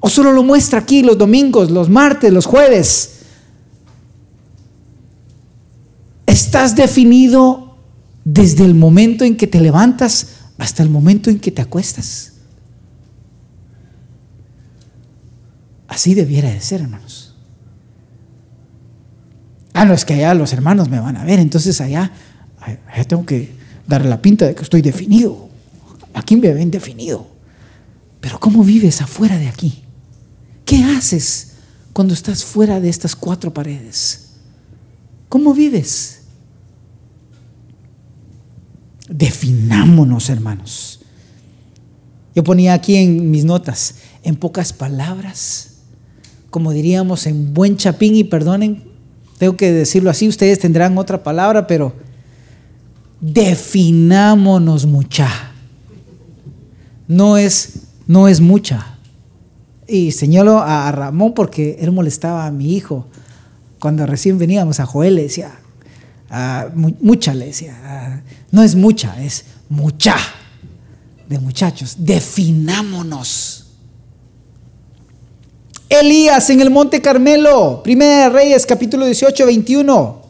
[0.00, 3.20] ¿O solo lo muestra aquí los domingos, los martes, los jueves?
[6.26, 7.78] ¿Estás definido
[8.22, 10.26] desde el momento en que te levantas
[10.58, 12.31] hasta el momento en que te acuestas?
[15.92, 17.34] Así debiera de ser, hermanos.
[19.74, 22.10] Ah, no, es que allá los hermanos me van a ver, entonces allá,
[23.06, 23.54] tengo que
[23.86, 25.50] darle la pinta de que estoy definido.
[26.14, 27.26] Aquí me ven definido.
[28.22, 29.82] Pero ¿cómo vives afuera de aquí?
[30.64, 31.56] ¿Qué haces
[31.92, 34.30] cuando estás fuera de estas cuatro paredes?
[35.28, 36.22] ¿Cómo vives?
[39.10, 41.00] Definámonos, hermanos.
[42.34, 45.71] Yo ponía aquí en mis notas, en pocas palabras,
[46.52, 48.84] como diríamos en buen chapín, y perdonen,
[49.38, 51.94] tengo que decirlo así, ustedes tendrán otra palabra, pero
[53.22, 55.28] definámonos mucha.
[57.08, 58.98] No es, no es mucha.
[59.88, 63.06] Y señalo a Ramón porque él molestaba a mi hijo.
[63.80, 65.52] Cuando recién veníamos a Joel le decía,
[66.28, 70.16] ah, mucha le decía, ah, no es mucha, es mucha.
[71.30, 73.61] De muchachos, definámonos.
[75.92, 80.22] Elías en el monte Carmelo, Primera de Reyes, capítulo 18, 21.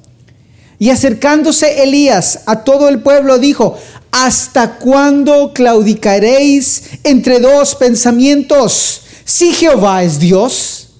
[0.80, 3.78] Y acercándose Elías a todo el pueblo dijo,
[4.10, 9.02] ¿hasta cuándo claudicaréis entre dos pensamientos?
[9.24, 10.94] Si Jehová es Dios,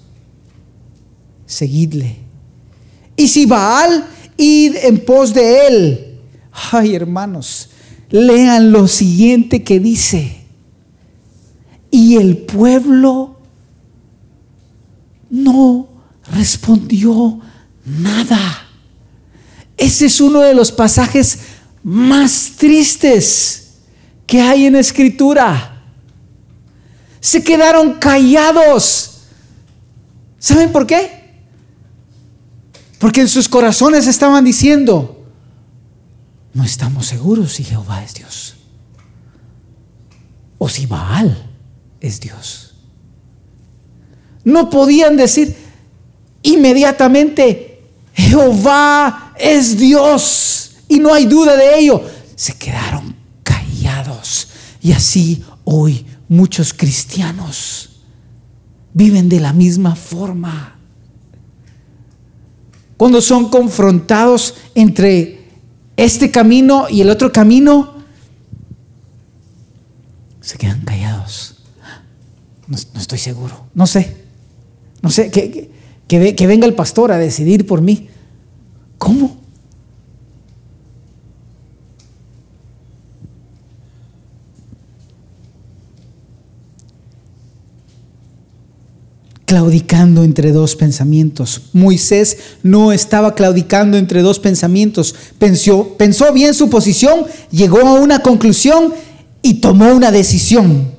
[1.45, 2.19] seguidle.
[3.17, 4.07] Y si Baal,
[4.37, 6.19] id en pos de él.
[6.71, 7.69] Ay, hermanos,
[8.09, 10.37] lean lo siguiente que dice.
[11.91, 13.32] Y el pueblo
[15.33, 15.89] no
[16.31, 17.39] respondió
[17.83, 18.67] nada.
[19.75, 21.39] Ese es uno de los pasajes
[21.81, 23.79] más tristes
[24.27, 25.81] que hay en escritura.
[27.19, 29.23] Se quedaron callados.
[30.37, 31.41] ¿Saben por qué?
[32.99, 35.25] Porque en sus corazones estaban diciendo,
[36.53, 38.55] no estamos seguros si Jehová es Dios.
[40.59, 41.49] O si Baal
[41.99, 42.62] es Dios.
[44.43, 45.55] No podían decir
[46.41, 47.81] inmediatamente,
[48.13, 52.03] Jehová es Dios y no hay duda de ello.
[52.35, 54.49] Se quedaron callados.
[54.81, 58.01] Y así hoy muchos cristianos
[58.93, 60.77] viven de la misma forma.
[62.97, 65.47] Cuando son confrontados entre
[65.97, 67.93] este camino y el otro camino,
[70.41, 71.55] se quedan callados.
[72.67, 74.22] No, estoy seguro, no sé.
[75.03, 75.69] No sé, que,
[76.07, 78.07] que, venga el pastor a decidir por mí.
[78.97, 79.43] ¿Cómo?
[89.45, 91.61] claudicando entre dos pensamientos.
[91.73, 95.13] Moisés no estaba claudicando entre dos pensamientos.
[95.37, 98.95] Pensó, pensó bien su posición, llegó a una conclusión
[99.43, 100.95] y tomó una decisión.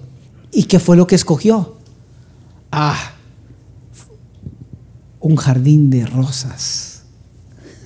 [0.52, 1.78] ¿Y qué fue lo que escogió?
[2.70, 3.13] Ah,
[5.24, 7.02] un jardín de rosas.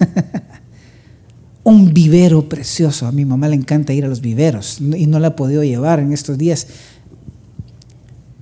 [1.63, 3.07] un vivero precioso.
[3.07, 6.01] A mi mamá le encanta ir a los viveros y no la ha podido llevar
[6.01, 6.67] en estos días.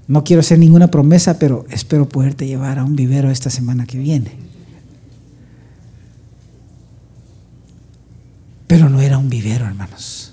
[0.09, 3.99] No quiero hacer ninguna promesa, pero espero poderte llevar a un vivero esta semana que
[3.99, 4.33] viene.
[8.67, 10.33] Pero no era un vivero, hermanos.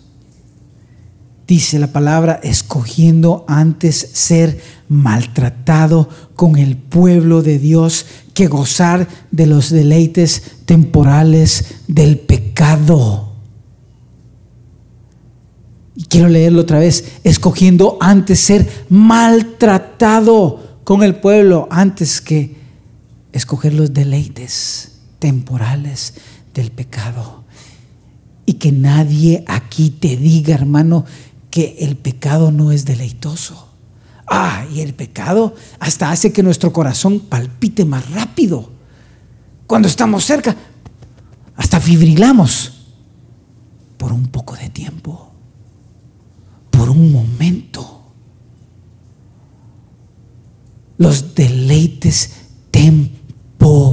[1.48, 9.46] Dice la palabra, escogiendo antes ser maltratado con el pueblo de Dios que gozar de
[9.46, 13.34] los deleites temporales del pecado.
[15.96, 22.56] Y quiero leerlo otra vez, escogiendo antes ser maltratado con el pueblo antes que
[23.32, 26.16] escoger los deleites temporales
[26.54, 27.44] del pecado.
[28.46, 31.06] Y que nadie aquí te diga, hermano,
[31.50, 33.73] que el pecado no es deleitoso.
[34.36, 38.72] Ah, y el pecado hasta hace que nuestro corazón palpite más rápido.
[39.68, 40.56] Cuando estamos cerca,
[41.56, 42.88] hasta fibrilamos
[43.96, 45.32] por un poco de tiempo,
[46.72, 48.12] por un momento.
[50.98, 52.32] Los deleites
[52.72, 53.92] temporales.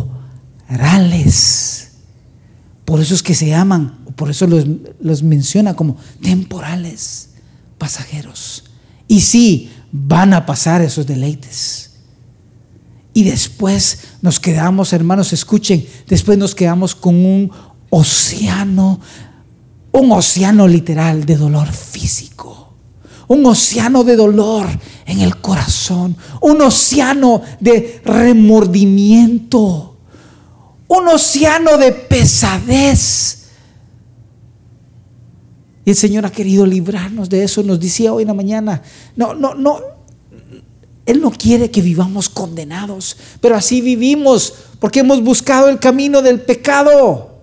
[2.86, 4.64] Por eso es que se llaman, por eso los,
[5.00, 7.32] los menciona como temporales,
[7.76, 8.64] pasajeros.
[9.06, 11.90] Y sí, van a pasar esos deleites.
[13.12, 17.50] Y después nos quedamos, hermanos, escuchen, después nos quedamos con un
[17.90, 19.00] océano,
[19.92, 22.74] un océano literal de dolor físico,
[23.26, 24.66] un océano de dolor
[25.06, 29.98] en el corazón, un océano de remordimiento,
[30.86, 33.39] un océano de pesadez.
[35.84, 38.82] Y el Señor ha querido librarnos de eso, nos decía hoy en la mañana.
[39.16, 39.80] No, no, no.
[41.06, 46.40] Él no quiere que vivamos condenados, pero así vivimos porque hemos buscado el camino del
[46.40, 47.40] pecado.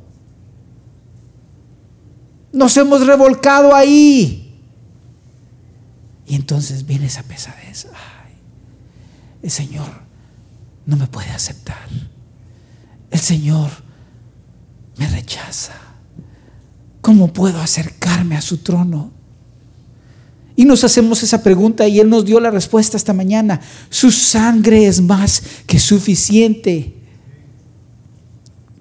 [2.53, 4.43] Nos hemos revolcado ahí.
[6.27, 7.87] Y entonces viene esa pesadez.
[9.41, 9.87] el Señor
[10.85, 11.87] no me puede aceptar.
[13.11, 13.69] El Señor
[14.97, 15.86] me rechaza.
[17.07, 19.13] ¿Cómo puedo acercarme a su trono?
[20.57, 23.61] Y nos hacemos esa pregunta y Él nos dio la respuesta esta mañana.
[23.89, 26.97] Su sangre es más que suficiente.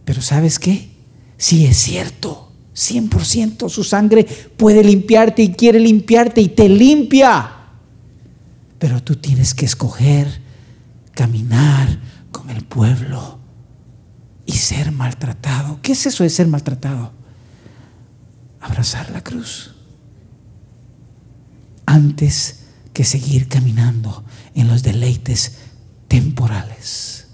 [0.05, 0.91] Pero ¿sabes qué?
[1.39, 2.51] Si es cierto.
[2.75, 4.25] 100% su sangre
[4.57, 7.49] puede limpiarte y quiere limpiarte y te limpia.
[8.81, 10.43] Pero tú tienes que escoger
[11.13, 12.01] caminar
[12.33, 13.39] con el pueblo
[14.47, 15.79] y ser maltratado.
[15.81, 17.16] ¿Qué es eso de ser maltratado?
[18.67, 19.71] Abrazar la cruz.
[21.87, 22.63] Antes
[22.93, 24.25] que seguir caminando
[24.57, 25.53] en los deleites
[26.09, 27.27] temporales.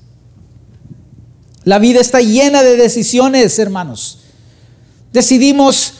[1.65, 4.19] La vida está llena de decisiones, hermanos.
[5.15, 5.95] Decidimos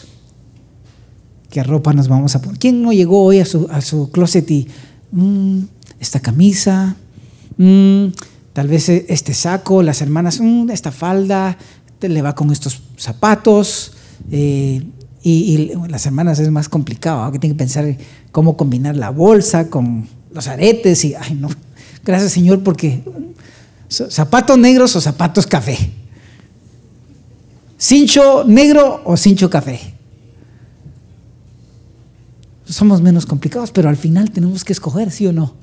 [1.49, 2.59] qué ropa nos vamos a poner.
[2.59, 4.69] ¿Quién no llegó hoy a su, a su closet y
[5.13, 5.61] mm,
[5.99, 6.95] esta camisa,
[7.57, 8.07] mm,
[8.53, 11.57] tal vez e, este saco, las hermanas, mm, esta falda,
[12.03, 13.93] le va con estos zapatos?
[14.31, 14.83] Eh,
[15.23, 17.97] y, las hermanas es más complicado, que tienen que pensar
[18.33, 21.49] cómo combinar la bolsa con los aretes y, ay no,
[22.05, 23.03] gracias Señor porque
[23.89, 25.79] zapatos negros o zapatos café.
[27.79, 29.81] ¿Cincho negro o cincho café?
[32.65, 35.55] Somos menos complicados, pero al final tenemos que escoger, ¿sí o no?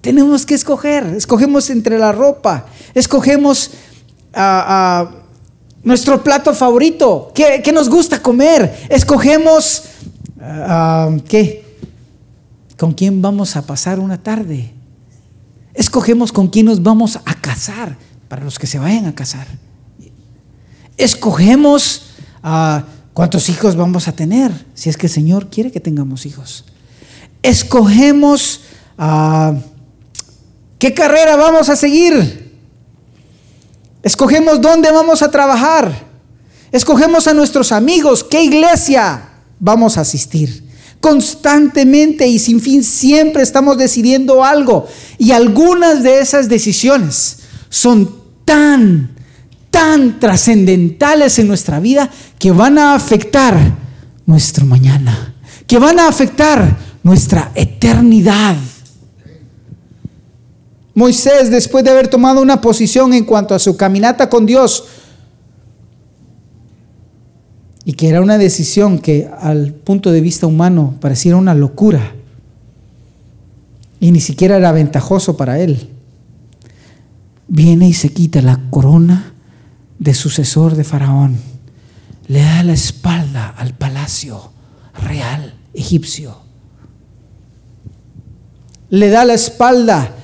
[0.00, 1.04] Tenemos que escoger.
[1.16, 2.66] Escogemos entre la ropa.
[2.94, 3.70] Escogemos
[4.34, 5.10] a
[5.82, 7.32] nuestro plato favorito.
[7.34, 8.86] ¿Qué, nos gusta comer?
[8.88, 9.84] Escogemos
[11.28, 11.64] qué.
[12.76, 14.72] ¿Con quién vamos a pasar una tarde?
[15.74, 17.96] Escogemos con quién nos vamos a casar
[18.28, 19.46] para los que se vayan a casar
[20.98, 22.02] escogemos
[22.42, 26.64] a cuántos hijos vamos a tener, si es que el Señor quiere que tengamos hijos.
[27.42, 28.60] Escogemos
[28.98, 29.54] a
[30.78, 32.47] qué carrera vamos a seguir.
[34.02, 36.06] Escogemos dónde vamos a trabajar.
[36.72, 39.28] Escogemos a nuestros amigos, qué iglesia
[39.58, 40.64] vamos a asistir.
[41.00, 44.86] Constantemente y sin fin siempre estamos decidiendo algo.
[45.16, 47.38] Y algunas de esas decisiones
[47.70, 49.18] son tan
[49.70, 53.56] tan trascendentales en nuestra vida que van a afectar
[54.26, 55.34] nuestro mañana,
[55.66, 58.56] que van a afectar nuestra eternidad.
[60.98, 64.82] Moisés, después de haber tomado una posición en cuanto a su caminata con Dios,
[67.84, 72.16] y que era una decisión que al punto de vista humano pareciera una locura,
[74.00, 75.88] y ni siquiera era ventajoso para él,
[77.46, 79.34] viene y se quita la corona
[80.00, 81.36] de sucesor de Faraón,
[82.26, 84.50] le da la espalda al palacio
[85.00, 86.38] real egipcio.
[88.90, 90.16] Le da la espalda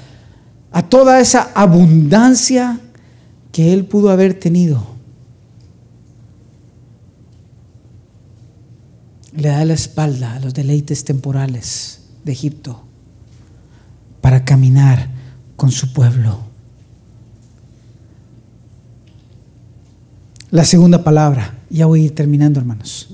[0.75, 2.81] a toda esa abundancia
[3.53, 4.85] que él pudo haber tenido.
[9.37, 12.83] Le da la espalda a los deleites temporales de Egipto
[14.21, 15.11] para caminar
[15.55, 16.41] con su pueblo.
[20.51, 23.11] La segunda palabra, ya voy a ir terminando hermanos.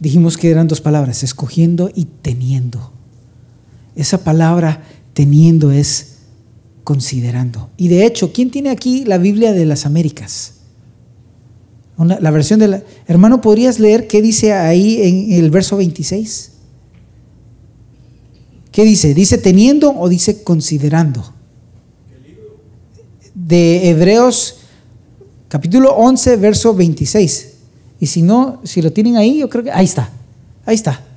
[0.00, 2.90] Dijimos que eran dos palabras, escogiendo y teniendo.
[3.96, 4.82] Esa palabra
[5.18, 6.18] teniendo es
[6.84, 7.70] considerando.
[7.76, 10.52] Y de hecho, ¿quién tiene aquí la Biblia de las Américas?
[11.98, 12.82] la versión de la...
[13.08, 16.52] Hermano, ¿podrías leer qué dice ahí en el verso 26?
[18.70, 19.12] ¿Qué dice?
[19.12, 21.34] ¿Dice teniendo o dice considerando?
[23.34, 24.60] De Hebreos
[25.48, 27.54] capítulo 11, verso 26.
[27.98, 30.12] Y si no, si lo tienen ahí, yo creo que ahí está,
[30.64, 31.07] ahí está.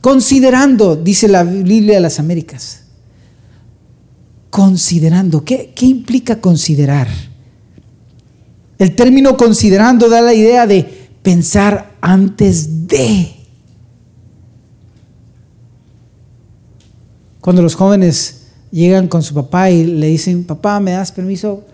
[0.00, 2.84] Considerando, dice la Biblia de las Américas.
[4.50, 7.08] Considerando, ¿qué, qué implica considerar?
[8.78, 13.32] El término considerando da la idea de pensar antes de.
[17.40, 21.64] Cuando los jóvenes llegan con su papá y le dicen, papá, ¿me das permiso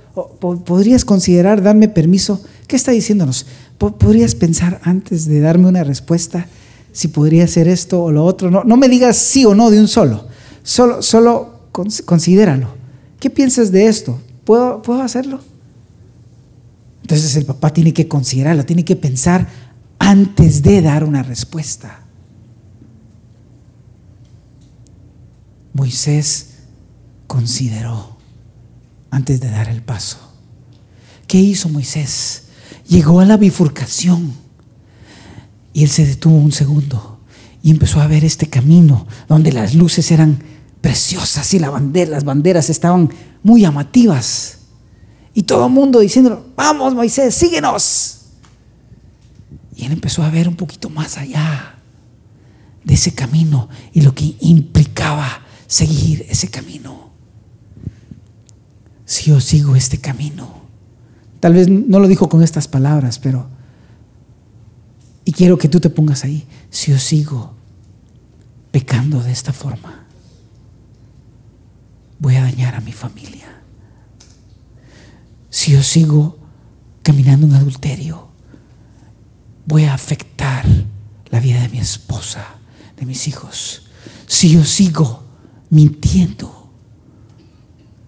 [0.40, 2.40] ¿Podrías considerar darme permiso?
[2.66, 3.46] ¿Qué está diciéndonos?
[3.76, 6.46] ¿Podrías pensar antes de darme una respuesta
[6.96, 8.50] si podría hacer esto o lo otro.
[8.50, 10.26] No, no me digas sí o no de un solo.
[10.62, 12.68] Solo, solo considéralo.
[13.20, 14.18] ¿Qué piensas de esto?
[14.44, 15.40] ¿Puedo, ¿Puedo hacerlo?
[17.02, 19.46] Entonces el papá tiene que considerarlo, tiene que pensar
[19.98, 22.00] antes de dar una respuesta.
[25.74, 26.54] Moisés
[27.26, 28.16] consideró
[29.10, 30.16] antes de dar el paso.
[31.26, 32.44] ¿Qué hizo Moisés?
[32.88, 34.45] Llegó a la bifurcación
[35.76, 37.18] y él se detuvo un segundo
[37.62, 40.42] y empezó a ver este camino donde las luces eran
[40.80, 43.10] preciosas y bandera, las banderas estaban
[43.42, 44.60] muy llamativas.
[45.34, 48.20] Y todo el mundo diciendo, vamos Moisés, síguenos.
[49.76, 51.74] Y él empezó a ver un poquito más allá
[52.82, 57.10] de ese camino y lo que implicaba seguir ese camino.
[59.04, 60.62] Si yo sigo este camino,
[61.38, 63.50] tal vez no lo dijo con estas palabras, pero,
[65.26, 67.52] y quiero que tú te pongas ahí, si yo sigo
[68.70, 70.06] pecando de esta forma,
[72.20, 73.60] voy a dañar a mi familia.
[75.50, 76.38] Si yo sigo
[77.02, 78.28] caminando en adulterio,
[79.66, 80.64] voy a afectar
[81.30, 82.46] la vida de mi esposa,
[82.96, 83.82] de mis hijos.
[84.28, 85.24] Si yo sigo
[85.70, 86.70] mintiendo,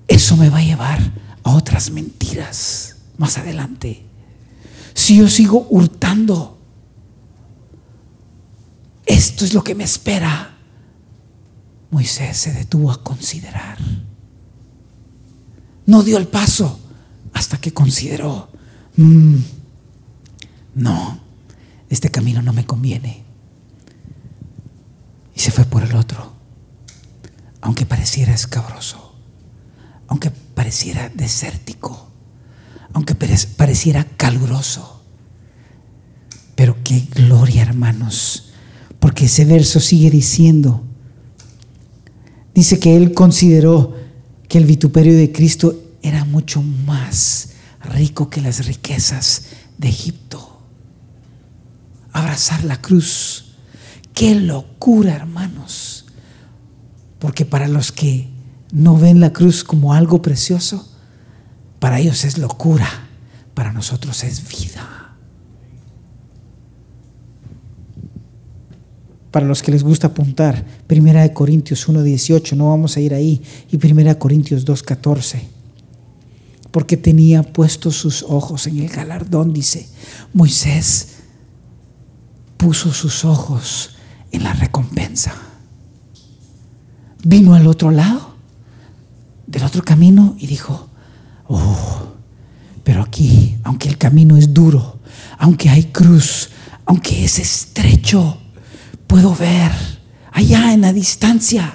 [0.07, 1.01] eso me va a llevar
[1.43, 4.07] a otras mentiras más adelante.
[4.95, 6.58] Si yo sigo hurtando,
[9.09, 10.57] esto es lo que me espera.
[11.91, 13.79] Moisés se detuvo a considerar.
[15.87, 16.79] No dio el paso
[17.33, 18.51] hasta que consideró,
[18.97, 19.37] mm,
[20.75, 21.21] no,
[21.89, 23.25] este camino no me conviene.
[25.35, 26.39] Y se fue por el otro
[27.61, 29.15] aunque pareciera escabroso,
[30.07, 32.09] aunque pareciera desértico,
[32.93, 35.03] aunque pareciera caluroso.
[36.55, 38.48] Pero qué gloria, hermanos,
[39.01, 40.83] porque ese verso sigue diciendo,
[42.55, 43.95] dice que él consideró
[44.49, 49.47] que el vituperio de Cristo era mucho más rico que las riquezas
[49.77, 50.61] de Egipto.
[52.13, 53.55] Abrazar la cruz.
[54.15, 56.07] Qué locura, hermanos.
[57.19, 58.29] Porque para los que
[58.73, 60.89] no ven la cruz como algo precioso,
[61.79, 62.89] para ellos es locura,
[63.55, 64.98] para nosotros es vida.
[69.31, 73.43] Para los que les gusta apuntar, Primera de Corintios 1:18, no vamos a ir ahí,
[73.71, 75.41] y Primera de Corintios 2:14.
[76.71, 79.89] Porque tenía puestos sus ojos en el galardón, dice.
[80.33, 81.17] Moisés
[82.57, 83.97] puso sus ojos
[84.33, 85.35] en la recompensa
[87.25, 88.35] vino al otro lado,
[89.47, 90.89] del otro camino, y dijo,
[91.49, 92.15] oh,
[92.85, 95.01] pero aquí, aunque el camino es duro,
[95.39, 96.51] aunque hay cruz,
[96.85, 98.39] aunque es estrecho,
[99.09, 99.73] puedo ver
[100.31, 101.75] allá en la distancia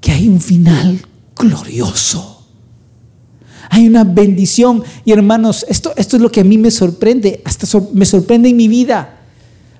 [0.00, 1.00] que hay un final
[1.36, 2.44] glorioso.
[3.70, 4.82] Hay una bendición.
[5.04, 8.56] Y hermanos, esto, esto es lo que a mí me sorprende, hasta me sorprende en
[8.56, 9.20] mi vida.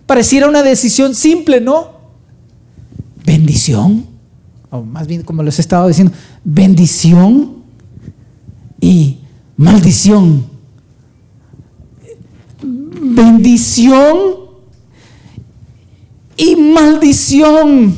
[0.06, 1.98] Pareciera una decisión simple, ¿no?
[3.28, 4.06] bendición,
[4.70, 6.14] o más bien como les he estado diciendo,
[6.44, 7.58] bendición
[8.80, 9.18] y
[9.56, 10.46] maldición.
[12.62, 14.47] Bendición
[16.38, 17.94] y maldición.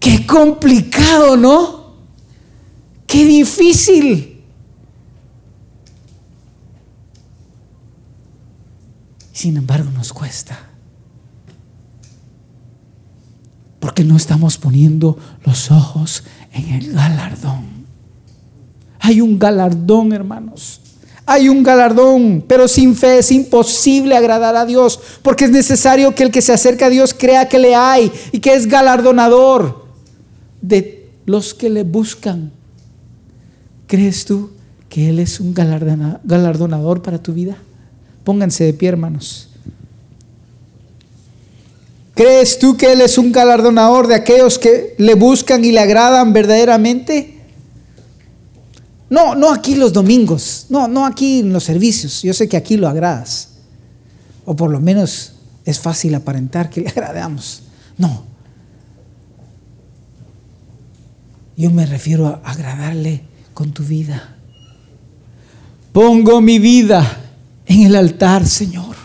[0.00, 1.94] Qué complicado, ¿no?
[3.06, 4.42] Qué difícil.
[9.32, 10.58] Sin embargo, nos cuesta.
[13.80, 17.84] Porque no estamos poniendo los ojos en el galardón.
[19.00, 20.80] Hay un galardón, hermanos.
[21.26, 26.22] Hay un galardón, pero sin fe es imposible agradar a Dios, porque es necesario que
[26.22, 29.86] el que se acerca a Dios crea que le hay y que es galardonador
[30.60, 32.52] de los que le buscan.
[33.86, 34.50] ¿Crees tú
[34.88, 37.56] que Él es un galardonador para tu vida?
[38.22, 39.48] Pónganse de pie, hermanos.
[42.14, 46.32] ¿Crees tú que Él es un galardonador de aquellos que le buscan y le agradan
[46.32, 47.33] verdaderamente?
[49.14, 52.22] No, no aquí los domingos, no, no aquí en los servicios.
[52.22, 53.50] Yo sé que aquí lo agradas.
[54.44, 55.34] O por lo menos
[55.64, 57.62] es fácil aparentar que le agradamos.
[57.96, 58.24] No.
[61.56, 63.22] Yo me refiero a agradarle
[63.54, 64.34] con tu vida.
[65.92, 67.20] Pongo mi vida
[67.66, 68.96] en el altar, Señor.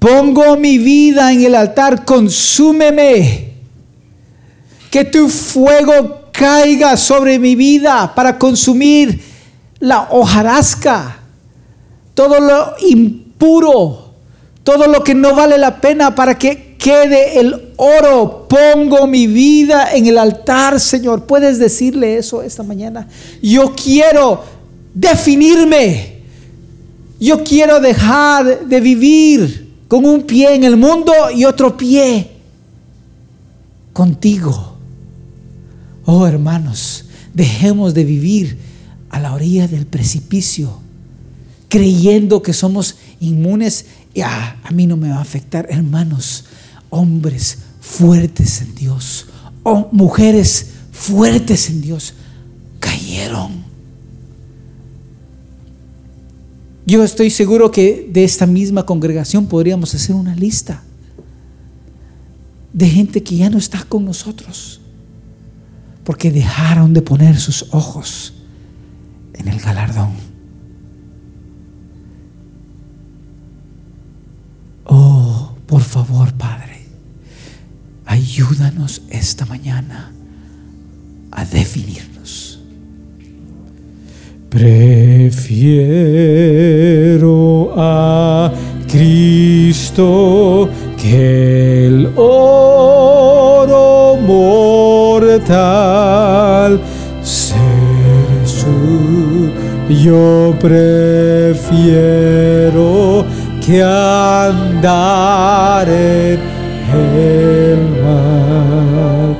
[0.00, 3.52] Pongo mi vida en el altar, consúmeme.
[4.90, 9.22] Que tu fuego caiga sobre mi vida para consumir
[9.78, 11.20] la hojarasca,
[12.14, 14.12] todo lo impuro,
[14.64, 18.48] todo lo que no vale la pena para que quede el oro.
[18.48, 21.26] Pongo mi vida en el altar, Señor.
[21.26, 23.06] ¿Puedes decirle eso esta mañana?
[23.40, 24.42] Yo quiero
[24.92, 26.22] definirme.
[27.20, 32.32] Yo quiero dejar de vivir con un pie en el mundo y otro pie
[33.92, 34.71] contigo.
[36.04, 38.58] Oh hermanos, dejemos de vivir
[39.10, 40.80] a la orilla del precipicio,
[41.68, 45.66] creyendo que somos inmunes y ah, a mí no me va a afectar.
[45.70, 46.44] Hermanos,
[46.90, 49.26] hombres fuertes en Dios,
[49.62, 52.14] o mujeres fuertes en Dios,
[52.78, 53.62] cayeron.
[56.84, 60.82] Yo estoy seguro que de esta misma congregación podríamos hacer una lista
[62.72, 64.81] de gente que ya no está con nosotros,
[66.04, 68.32] porque dejaron de poner sus ojos
[69.34, 70.12] en el galardón.
[74.84, 76.86] Oh, por favor, Padre,
[78.04, 80.12] ayúdanos esta mañana
[81.30, 82.60] a definirnos.
[84.50, 85.62] Prefiero
[87.76, 88.52] a
[88.86, 90.68] Cristo
[91.00, 94.18] que el oro
[95.12, 96.80] mortal
[97.22, 99.50] ser su
[99.88, 101.54] yo prefiero
[103.64, 106.40] que andar en
[106.94, 109.36] el mal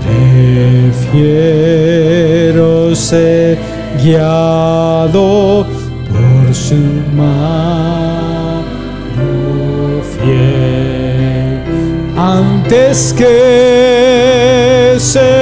[0.03, 1.59] Prefiero
[3.01, 3.59] ser
[4.03, 5.66] guiado
[6.11, 6.76] por su
[7.16, 8.61] mano
[10.12, 11.62] fiel.
[12.16, 15.39] Antes que ser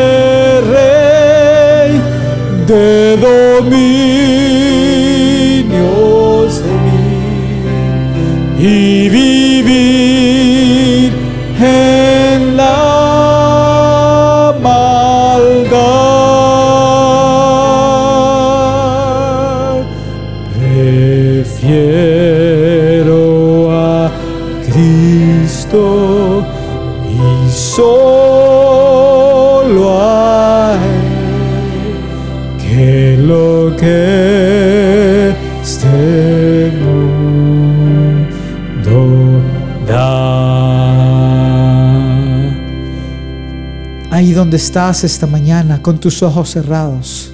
[44.56, 47.32] estás esta mañana con tus ojos cerrados,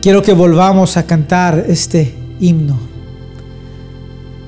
[0.00, 2.78] quiero que volvamos a cantar este himno.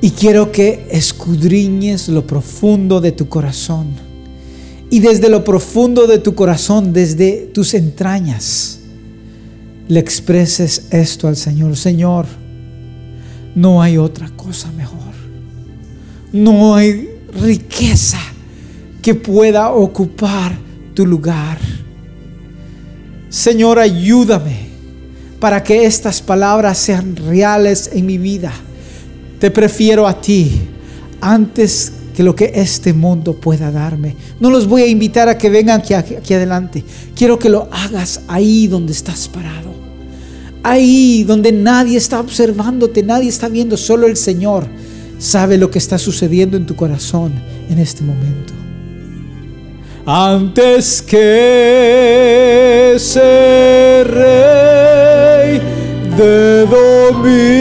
[0.00, 3.86] Y quiero que escudriñes lo profundo de tu corazón.
[4.90, 8.80] Y desde lo profundo de tu corazón, desde tus entrañas,
[9.88, 11.76] le expreses esto al Señor.
[11.76, 12.26] Señor,
[13.54, 15.14] no hay otra cosa mejor.
[16.32, 17.08] No hay
[17.40, 18.20] riqueza
[19.00, 20.63] que pueda ocupar
[20.94, 21.58] tu lugar.
[23.28, 24.68] Señor, ayúdame
[25.40, 28.52] para que estas palabras sean reales en mi vida.
[29.38, 30.52] Te prefiero a ti
[31.20, 34.14] antes que lo que este mundo pueda darme.
[34.40, 36.84] No los voy a invitar a que vengan aquí, aquí adelante.
[37.14, 39.74] Quiero que lo hagas ahí donde estás parado.
[40.62, 44.66] Ahí donde nadie está observándote, nadie está viendo, solo el Señor
[45.18, 47.32] sabe lo que está sucediendo en tu corazón
[47.68, 48.63] en este momento.
[50.06, 55.62] Antes que ser rey
[56.14, 57.53] de dominios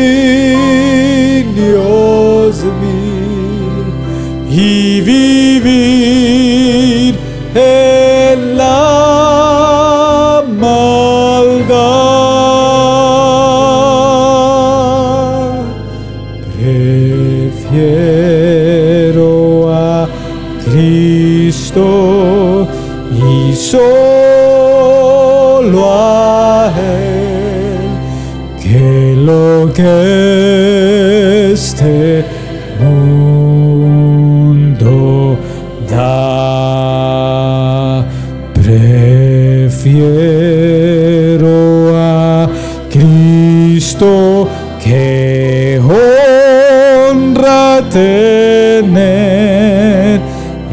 [48.94, 50.22] tener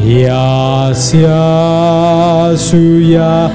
[0.02, 1.28] y hacia
[2.56, 3.50] su llamado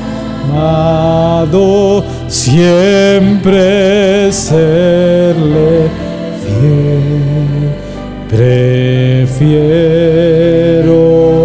[2.28, 5.90] siempre serle
[6.42, 7.74] fiel.
[8.30, 9.44] Prefiero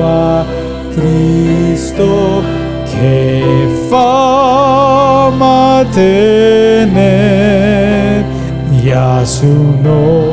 [0.02, 0.44] a
[0.94, 2.42] Cristo
[2.90, 3.42] que
[3.90, 7.00] fama tener
[8.82, 10.29] y a su nombre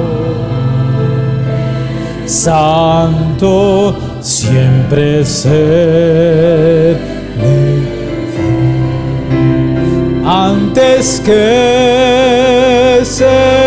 [2.48, 6.98] santo siempre ser
[10.26, 13.67] antes que ser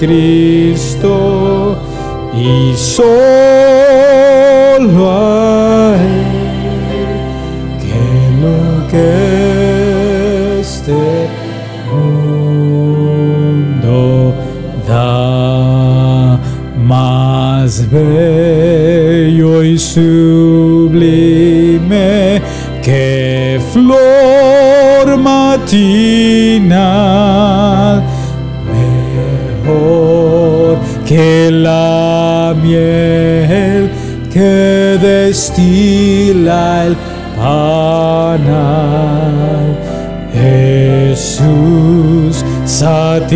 [0.00, 1.76] Cristo
[2.34, 3.10] y solo
[5.10, 6.24] a Él.
[7.78, 8.00] Que
[8.40, 8.56] lo
[10.58, 11.28] este
[11.92, 12.74] mundo
[14.88, 16.40] da
[16.78, 21.20] más bello y sublime
[22.82, 26.39] que flor matinal
[31.20, 33.90] que la miel
[34.32, 36.94] que destila el
[37.36, 38.48] panal.
[41.12, 43.34] Jesús satisface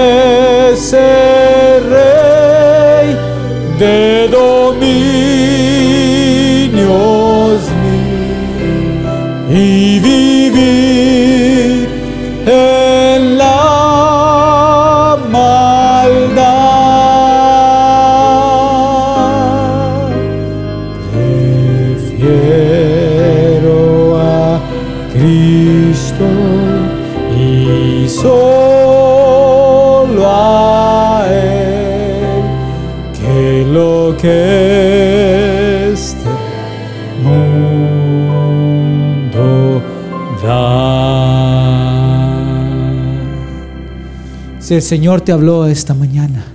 [44.70, 46.46] Si el Señor te habló esta mañana,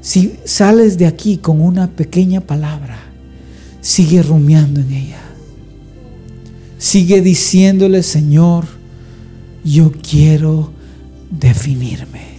[0.00, 2.98] si sales de aquí con una pequeña palabra,
[3.80, 5.22] sigue rumiando en ella.
[6.78, 8.64] Sigue diciéndole, Señor,
[9.62, 10.72] yo quiero
[11.30, 12.38] definirme.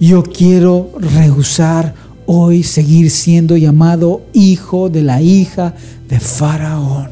[0.00, 5.74] Yo quiero rehusar hoy seguir siendo llamado hijo de la hija
[6.08, 7.10] de Faraón.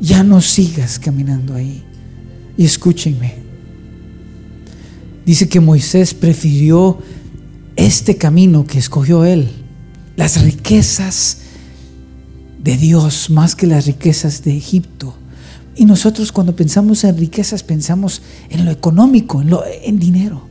[0.00, 1.82] Ya no sigas caminando ahí.
[2.56, 3.41] Y escúchenme.
[5.24, 6.98] Dice que Moisés prefirió
[7.76, 9.48] este camino que escogió él,
[10.16, 11.38] las riquezas
[12.62, 15.14] de Dios más que las riquezas de Egipto.
[15.74, 20.42] Y nosotros cuando pensamos en riquezas pensamos en lo económico, en, lo, en dinero.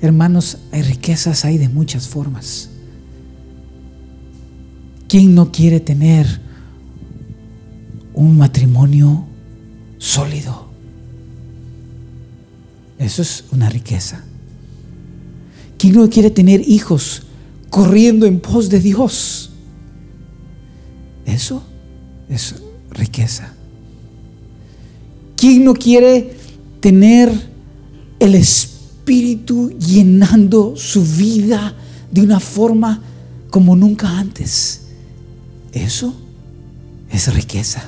[0.00, 2.70] Hermanos, hay riquezas hay de muchas formas.
[5.08, 6.40] ¿Quién no quiere tener
[8.14, 9.26] un matrimonio
[9.98, 10.69] sólido?
[13.00, 14.22] Eso es una riqueza.
[15.78, 17.22] ¿Quién no quiere tener hijos
[17.70, 19.50] corriendo en pos de Dios?
[21.24, 21.62] Eso
[22.28, 22.56] es
[22.90, 23.54] riqueza.
[25.34, 26.36] ¿Quién no quiere
[26.80, 27.32] tener
[28.18, 31.74] el Espíritu llenando su vida
[32.12, 33.02] de una forma
[33.48, 34.82] como nunca antes?
[35.72, 36.14] Eso
[37.10, 37.82] es riqueza.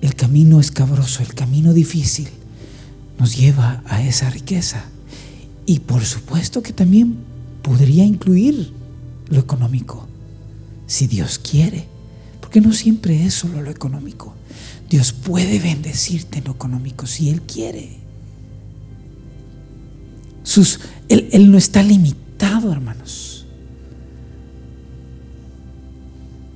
[0.00, 2.28] El camino escabroso, el camino difícil
[3.18, 4.84] nos lleva a esa riqueza.
[5.66, 7.18] Y por supuesto que también
[7.62, 8.72] podría incluir
[9.28, 10.06] lo económico,
[10.86, 11.86] si Dios quiere,
[12.40, 14.34] porque no siempre es solo lo económico.
[14.88, 17.98] Dios puede bendecirte en lo económico si Él quiere.
[20.42, 23.44] Sus, él, él no está limitado, hermanos.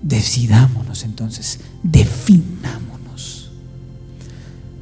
[0.00, 3.50] Decidámonos entonces, definámonos.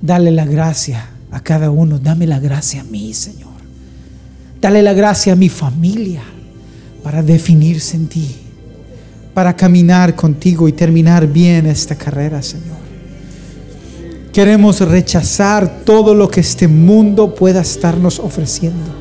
[0.01, 3.51] Dale la gracia a cada uno, dame la gracia a mí, Señor.
[4.61, 6.22] Dale la gracia a mi familia
[7.03, 8.37] para definirse en ti,
[9.33, 12.78] para caminar contigo y terminar bien esta carrera, Señor.
[14.33, 19.01] Queremos rechazar todo lo que este mundo pueda estarnos ofreciendo.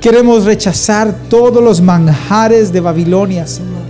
[0.00, 3.80] Queremos rechazar todos los manjares de Babilonia, Señor.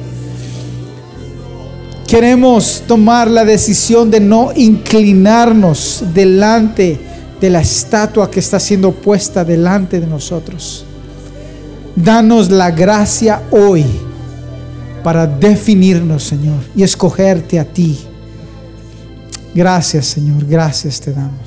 [2.06, 7.09] Queremos tomar la decisión de no inclinarnos delante
[7.40, 10.84] de la estatua que está siendo puesta delante de nosotros.
[11.96, 13.84] Danos la gracia hoy
[15.02, 17.98] para definirnos, Señor, y escogerte a ti.
[19.54, 21.40] Gracias, Señor, gracias te damos.